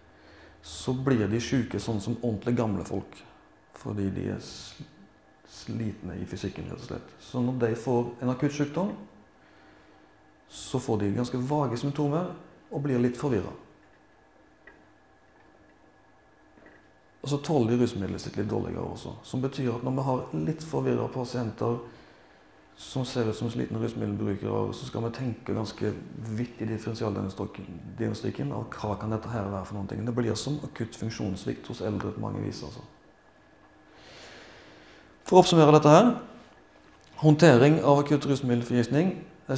så 0.65 0.95
blir 0.97 1.27
de 1.29 1.41
syke 1.45 1.81
sånn 1.83 2.01
som 2.01 2.17
ordentlig 2.23 2.55
gamle 2.57 2.87
folk. 2.89 3.19
Fordi 3.77 4.09
de 4.15 4.31
er 4.33 4.41
slitne 5.51 6.17
i 6.23 6.25
fysikken, 6.31 6.71
rett 6.73 6.81
og 6.81 6.89
slett. 6.89 7.13
Så 7.21 7.45
når 7.45 7.59
de 7.67 7.71
får 7.85 8.15
en 8.23 8.33
akutt 8.33 8.57
sykdom, 8.57 8.95
så 10.49 10.81
får 10.81 11.03
de 11.03 11.13
ganske 11.21 11.43
vage 11.53 11.83
symptomer 11.85 12.33
og 12.71 12.87
blir 12.87 13.03
litt 13.03 13.21
forvirra. 13.21 13.53
Og 17.21 17.29
så 17.29 17.37
tåler 17.45 17.75
de 17.75 17.83
rusmiddelet 17.83 18.23
sitt 18.23 18.37
litt 18.41 18.49
dårligere 18.49 18.85
også. 18.95 19.15
Som 19.25 19.43
betyr 19.43 19.75
at 19.75 19.83
når 19.85 19.97
vi 19.97 20.05
har 20.07 20.23
litt 20.47 20.63
forvirra 20.65 21.09
pasienter 21.13 21.81
som 22.81 23.05
ser 23.05 23.29
ut 23.29 23.37
som 23.37 23.51
slitne 23.53 23.79
rusmiddelbrukere, 23.83 24.73
så 24.73 24.87
skal 24.89 25.05
vi 25.05 25.11
tenke 25.19 25.53
ganske 25.53 25.91
vidt 26.39 26.63
i 26.65 26.69
differensialdiagnostikken 26.71 28.55
av 28.57 28.71
hva 28.73 28.95
kan 28.97 29.13
dette 29.13 29.29
her 29.29 29.51
være 29.53 29.67
for 29.69 29.77
noen 29.77 29.91
ting. 29.91 30.01
Det 30.07 30.17
blir 30.17 30.39
som 30.39 30.57
akutt 30.65 30.97
funksjonssvikt 30.97 31.69
hos 31.69 31.83
eldre 31.85 32.15
på 32.15 32.25
mange 32.25 32.41
vis. 32.41 32.63
altså. 32.65 32.81
For 35.29 35.37
å 35.37 35.45
oppsummere 35.45 35.77
dette 35.77 35.93
her 35.93 36.13
Håndtering 37.21 37.83
av 37.85 37.99
akutt 38.01 38.25
rusmiddelforgiftning 38.25 39.11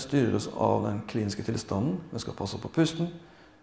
styres 0.03 0.49
av 0.51 0.83
den 0.83 0.97
kliniske 1.07 1.45
tilstanden. 1.47 2.01
Vi 2.11 2.19
skal 2.19 2.35
passe 2.35 2.59
på 2.59 2.69
pusten, 2.75 3.07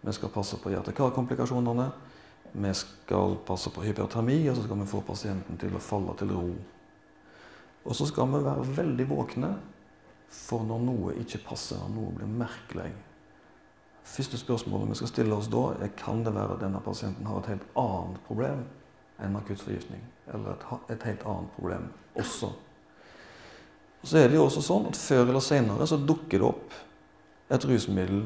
vi 0.00 0.12
skal 0.16 0.32
passe 0.32 0.56
på 0.56 0.72
hjerte-kar-komplikasjonene, 0.72 1.90
vi 2.52 2.72
skal 2.74 3.36
passe 3.46 3.70
på 3.70 3.84
hypertermi, 3.84 4.42
og 4.50 4.56
så 4.56 4.64
skal 4.64 4.80
vi 4.80 4.88
få 4.90 5.02
pasienten 5.06 5.58
til 5.60 5.74
å 5.76 5.82
falle 5.82 6.16
til 6.18 6.32
ro. 6.34 6.48
Og 7.84 7.96
så 7.96 8.06
skal 8.08 8.28
vi 8.32 8.42
være 8.44 8.72
veldig 8.76 9.06
våkne 9.08 9.52
for 10.30 10.66
når 10.66 10.82
noe 10.86 11.14
ikke 11.22 11.42
passer, 11.46 11.78
når 11.80 11.94
noe 11.94 12.16
blir 12.18 12.34
merkelig. 12.40 12.90
Første 14.10 14.38
spørsmålet 14.40 14.92
vi 14.92 14.98
skal 15.00 15.10
stille 15.12 15.36
oss 15.36 15.50
da, 15.52 15.64
er 15.78 15.92
kan 15.98 16.24
det 16.26 16.34
være 16.34 16.56
at 16.56 16.64
denne 16.64 16.82
pasienten 16.82 17.28
har 17.28 17.40
et 17.40 17.52
helt 17.52 17.66
annet 17.78 18.20
problem 18.26 18.64
enn 19.20 19.38
akutt 19.38 19.62
forgiftning. 19.62 20.02
Eller 20.32 20.54
et, 20.54 20.66
et, 20.94 21.06
helt 21.10 21.24
annet 21.28 21.56
problem 21.56 21.88
også. 22.18 22.50
Og 24.00 24.08
så 24.08 24.18
er 24.18 24.30
det 24.30 24.38
jo 24.38 24.46
også 24.46 24.62
sånn 24.64 24.86
at 24.88 24.96
Før 24.96 25.26
eller 25.26 25.44
senere 25.44 25.86
så 25.86 25.98
dukker 26.00 26.40
det 26.40 26.46
opp 26.46 26.76
et 27.50 27.66
rusmiddel, 27.66 28.22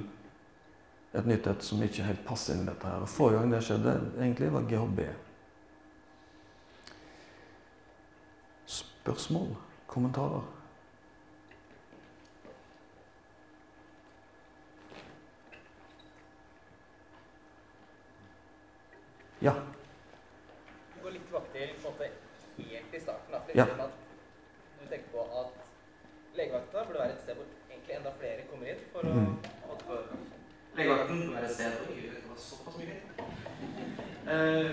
et 1.15 1.27
nytt 1.27 1.47
et, 1.47 1.63
som 1.63 1.83
ikke 1.83 2.07
helt 2.09 2.25
passer 2.27 2.57
inn 2.57 2.65
i 2.65 2.71
dette. 2.71 2.91
her. 2.91 3.07
Forrige 3.07 3.39
gang 3.41 3.53
det 3.55 3.63
skjedde, 3.63 3.95
egentlig 4.19 4.51
var 4.53 4.67
GHB. 4.71 5.01
Spørsmål? 8.67 9.55
Kommentarer? 9.87 10.43
Ja? 19.45 19.53
Du 20.95 21.03
går 21.05 21.11
litt 21.19 21.33
vaktig 21.33 21.75
helt 21.85 22.95
i 22.95 23.01
starten. 23.01 23.53
Ja. 23.55 23.67
Du 24.81 24.87
tenker 24.89 25.11
på 25.13 25.27
at 25.41 25.61
legevakta 26.35 26.87
burde 26.89 26.99
være 26.99 27.13
et 27.13 27.23
sted 27.23 27.37
hvor 27.39 27.47
egentlig 27.71 27.99
enda 27.99 28.15
flere 28.19 28.47
kommer 28.51 28.73
inn 28.73 28.89
for 28.93 29.07
å 29.07 29.13
mm. 29.15 29.54
Legevakten 30.75 31.21
burde 31.21 31.37
være 31.37 31.49
et 31.51 31.55
sted 31.55 31.79
hvor 31.79 31.95
det 31.95 32.25
var 32.31 32.41
såpass 32.49 32.77
mye 32.81 32.97
uh, 34.31 34.71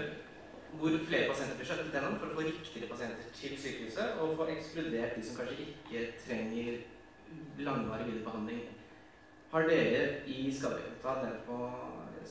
hvor 0.79 0.89
flere 1.07 1.29
pasienter 1.29 1.57
blir 1.59 1.67
skjøttet 1.67 1.95
gjennom 1.95 2.19
for 2.19 2.31
å 2.31 2.35
få 2.37 2.43
riktigere 2.47 2.89
pasienter 2.89 3.33
til 3.35 3.57
sykehuset, 3.59 4.13
og 4.21 4.37
få 4.39 4.47
ekskludert 4.53 5.17
de 5.17 5.23
som 5.27 5.39
kanskje 5.39 5.65
ikke 5.65 6.05
trenger 6.23 6.77
langvarig 7.65 8.07
viderebehandling. 8.07 8.61
Har 9.51 9.67
dere 9.67 10.03
i 10.31 10.45
skadegata, 10.55 11.17
nede 11.25 11.41
på 11.45 11.57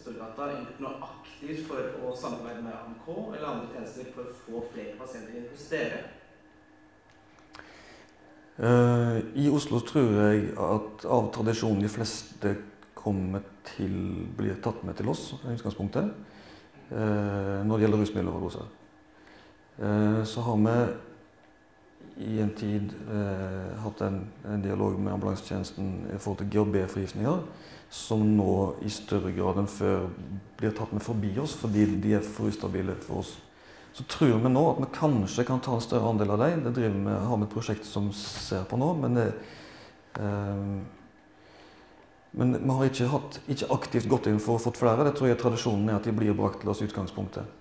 Storgata 0.01 0.47
gjort 0.55 0.81
noe 0.81 1.11
aktivt 1.11 1.67
for 1.69 1.99
å 2.01 2.15
samarbeide 2.17 2.65
med 2.65 2.73
AMK 2.73 3.11
eller 3.35 3.49
andre 3.51 3.69
tjenester 3.75 4.09
for 4.15 4.31
å 4.31 4.39
få 4.47 4.63
flere 4.73 4.97
pasienter 4.97 5.37
inn 5.37 5.51
hos 5.53 5.67
dere? 5.69 6.01
Uh, 8.61 9.21
I 9.37 9.49
Oslo 9.53 9.81
tror 9.85 10.17
jeg 10.17 10.51
at 10.57 11.05
av 11.05 11.29
tradisjon 11.37 11.81
de 11.81 11.93
fleste 11.93 12.55
kommer 13.01 13.45
til, 13.73 13.95
blir 14.37 14.61
tatt 14.63 14.83
med 14.87 14.99
til 14.99 15.11
oss 15.13 15.31
i 15.41 15.55
utgangspunktet 15.55 16.11
uh, 16.93 17.61
når 17.65 17.73
det 17.75 17.85
gjelder 17.87 18.03
rusmiddeloverdose. 18.05 18.67
Uh, 19.81 20.21
så 20.29 20.45
har 20.45 20.61
vi 20.67 20.77
i 22.21 22.41
en 22.43 22.51
tid 22.53 22.91
hatt 23.81 24.03
en, 24.05 24.19
en, 24.45 24.61
dialog 24.61 24.99
med 25.01 25.15
ambulansetjenesten 25.15 25.87
i 26.13 26.19
forhold 26.21 26.43
til 26.43 26.51
GHB-forgiftninger, 26.53 27.39
som 27.89 28.27
nå 28.37 28.57
i 28.85 28.93
større 28.93 29.33
grad 29.33 29.63
enn 29.63 29.71
før 29.71 30.11
blir 30.59 30.75
tatt 30.77 30.93
med 30.93 31.01
forbi 31.01 31.31
oss 31.41 31.55
fordi 31.57 31.87
de 32.03 32.13
er 32.19 32.27
for 32.27 32.53
ustabile 32.53 32.99
for 33.07 33.23
oss. 33.23 33.39
Så 33.93 34.05
tror 34.07 34.39
vi 34.39 34.51
nå 34.53 34.63
at 34.71 34.79
vi 34.85 34.89
kanskje 34.95 35.45
kan 35.49 35.61
ta 35.63 35.75
en 35.75 35.83
større 35.83 36.13
andel 36.13 36.37
av 36.37 36.45
dem. 36.45 36.63
Det 36.65 36.75
driver 36.77 37.01
vi, 37.07 37.17
har 37.27 37.41
vi 37.41 37.47
et 37.47 37.55
prosjekt 37.55 37.89
som 37.89 38.11
ser 38.15 38.63
på 38.71 38.79
nå. 38.79 38.93
Men, 39.03 39.19
det, 39.19 39.27
eh, 40.23 40.61
men 42.31 42.55
vi 42.62 42.71
har 42.71 42.87
ikke, 42.87 43.09
hatt, 43.11 43.40
ikke, 43.51 43.71
aktivt 43.75 44.09
gått 44.11 44.29
inn 44.31 44.38
for 44.43 44.57
å 44.57 44.62
få 44.62 44.73
flere. 44.77 45.07
Det 45.09 45.16
tror 45.19 45.31
jeg 45.31 45.40
tradisjonen 45.40 45.88
er 45.90 45.99
at 45.99 46.07
de 46.07 46.14
blir 46.14 46.37
brakt 46.38 46.62
til 46.62 46.71
oss 46.71 46.83
i 46.83 46.87
utgangspunktet. 46.87 47.57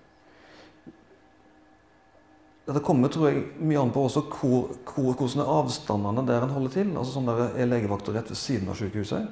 Dette 2.68 2.82
kommer 2.86 3.10
tror 3.10 3.30
jeg, 3.30 3.42
mye 3.66 3.80
an 3.80 3.90
på 3.90 4.04
også 4.06 4.22
hvor, 4.30 4.70
hvor, 4.86 5.14
hvordan 5.18 5.42
er 5.42 5.52
avstandene 5.56 6.22
der 6.28 6.46
en 6.46 6.54
holder 6.54 6.74
til. 6.76 6.92
Altså 6.94 7.16
sånn 7.16 7.26
der 7.26 7.56
Er 7.58 7.70
legevakta 7.70 8.14
rett 8.14 8.30
ved 8.30 8.38
siden 8.38 8.70
av 8.70 8.78
sykehuset? 8.78 9.26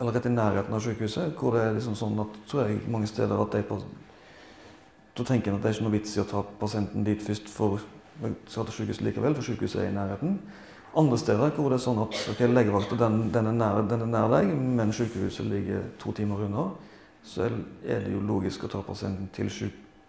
Eller 0.00 0.16
rett 0.16 0.26
i 0.26 0.34
nærheten 0.34 0.74
av 0.74 0.82
sykehuset? 0.82 1.36
Hvor 1.38 1.54
det 1.54 1.62
er 1.68 1.76
liksom 1.76 1.94
sånn 1.98 2.18
at, 2.24 2.40
tror 2.50 2.66
jeg 2.66 2.82
mange 2.90 3.10
steder 3.10 3.38
at 3.38 3.54
de 3.54 3.80
da 5.18 5.24
tenker 5.26 5.50
en 5.50 5.58
at 5.58 5.64
det 5.64 5.70
er 5.70 5.76
ikke 5.76 5.84
noe 5.84 5.94
vits 5.94 6.16
i 6.16 6.22
å 6.22 6.26
ta 6.28 6.40
pasienten 6.60 7.04
dit 7.04 7.22
først 7.22 7.50
for 7.50 7.82
skal 8.20 8.66
til 8.68 8.76
sykehuset 8.76 9.04
likevel, 9.04 9.34
for 9.36 9.46
sykehuset 9.46 9.82
er 9.82 9.90
i 9.90 9.94
nærheten. 9.96 10.36
Andre 10.98 11.18
steder 11.18 11.52
hvor 11.54 11.70
det 11.70 11.78
er 11.78 11.84
sånn 11.84 12.00
at 12.02 12.16
okay, 12.32 12.48
legevakta 12.50 12.96
den, 12.98 13.20
den, 13.30 13.50
den 13.54 14.06
er 14.06 14.08
nær 14.10 14.30
deg, 14.32 14.48
men 14.50 14.90
sykehuset 14.94 15.46
ligger 15.46 15.84
to 16.02 16.14
timer 16.16 16.42
unna, 16.48 16.70
så 17.22 17.46
er 17.46 17.58
det 18.06 18.10
jo 18.10 18.22
logisk 18.26 18.64
å 18.66 18.72
ta 18.72 18.80
pasienten 18.82 19.28
til, 19.34 19.50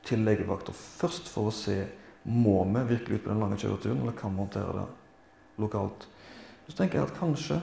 til 0.08 0.24
legevakta 0.26 0.74
først 0.74 1.30
for 1.30 1.52
å 1.52 1.54
se 1.54 1.78
må 2.24 2.64
vi 2.66 2.84
virkelig 2.96 3.20
ut 3.20 3.24
på 3.26 3.32
den 3.32 3.42
lange 3.42 3.60
kjøreturen, 3.62 4.02
eller 4.02 4.18
kan 4.18 4.34
vi 4.34 4.44
håndtere 4.44 4.74
det 4.78 4.88
lokalt. 5.62 6.08
Så 6.68 6.78
tenker 6.78 7.00
jeg 7.00 7.10
at 7.10 7.20
kanskje 7.20 7.62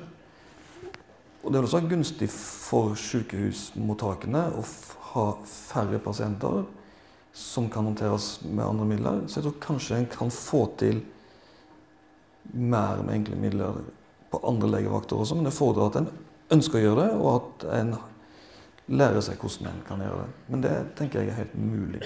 Og 1.39 1.53
det 1.53 1.61
er 1.61 1.65
også 1.65 1.79
gunstig 1.87 2.27
for 2.35 2.97
sykehusmottakene 2.99 4.41
å 4.59 4.65
ha 5.13 5.27
færre 5.47 6.01
pasienter 6.03 6.65
som 7.33 7.69
kan 7.71 7.87
håndteres 7.87 8.41
med 8.43 8.65
andre 8.67 8.89
midler. 8.91 9.21
Så 9.27 9.39
jeg 9.39 9.47
tror 9.47 9.61
kanskje 9.63 10.01
en 10.01 10.09
kan 10.11 10.33
få 10.35 10.65
til 10.81 10.99
mer 12.53 13.03
med 13.05 13.15
enkle 13.15 13.39
midler 13.41 13.83
på 14.33 14.41
andre 14.49 14.71
legevakter 14.77 15.17
også, 15.17 15.37
men 15.39 15.49
det 15.49 15.57
fordrer 15.57 15.89
at 15.89 16.01
en 16.01 16.11
ønsker 16.57 16.81
å 16.81 16.85
gjøre 16.85 17.05
det, 17.05 17.11
og 17.19 17.29
at 17.35 17.67
en 17.81 17.95
lærer 18.89 19.21
seg 19.25 19.41
hvordan 19.41 19.71
en 19.71 19.85
kan 19.89 20.03
gjøre 20.05 20.23
det. 20.23 20.31
Men 20.49 20.65
det 20.65 20.75
tenker 20.99 21.23
jeg 21.23 21.33
er 21.33 21.43
helt 21.43 21.57
mulig. 21.61 22.03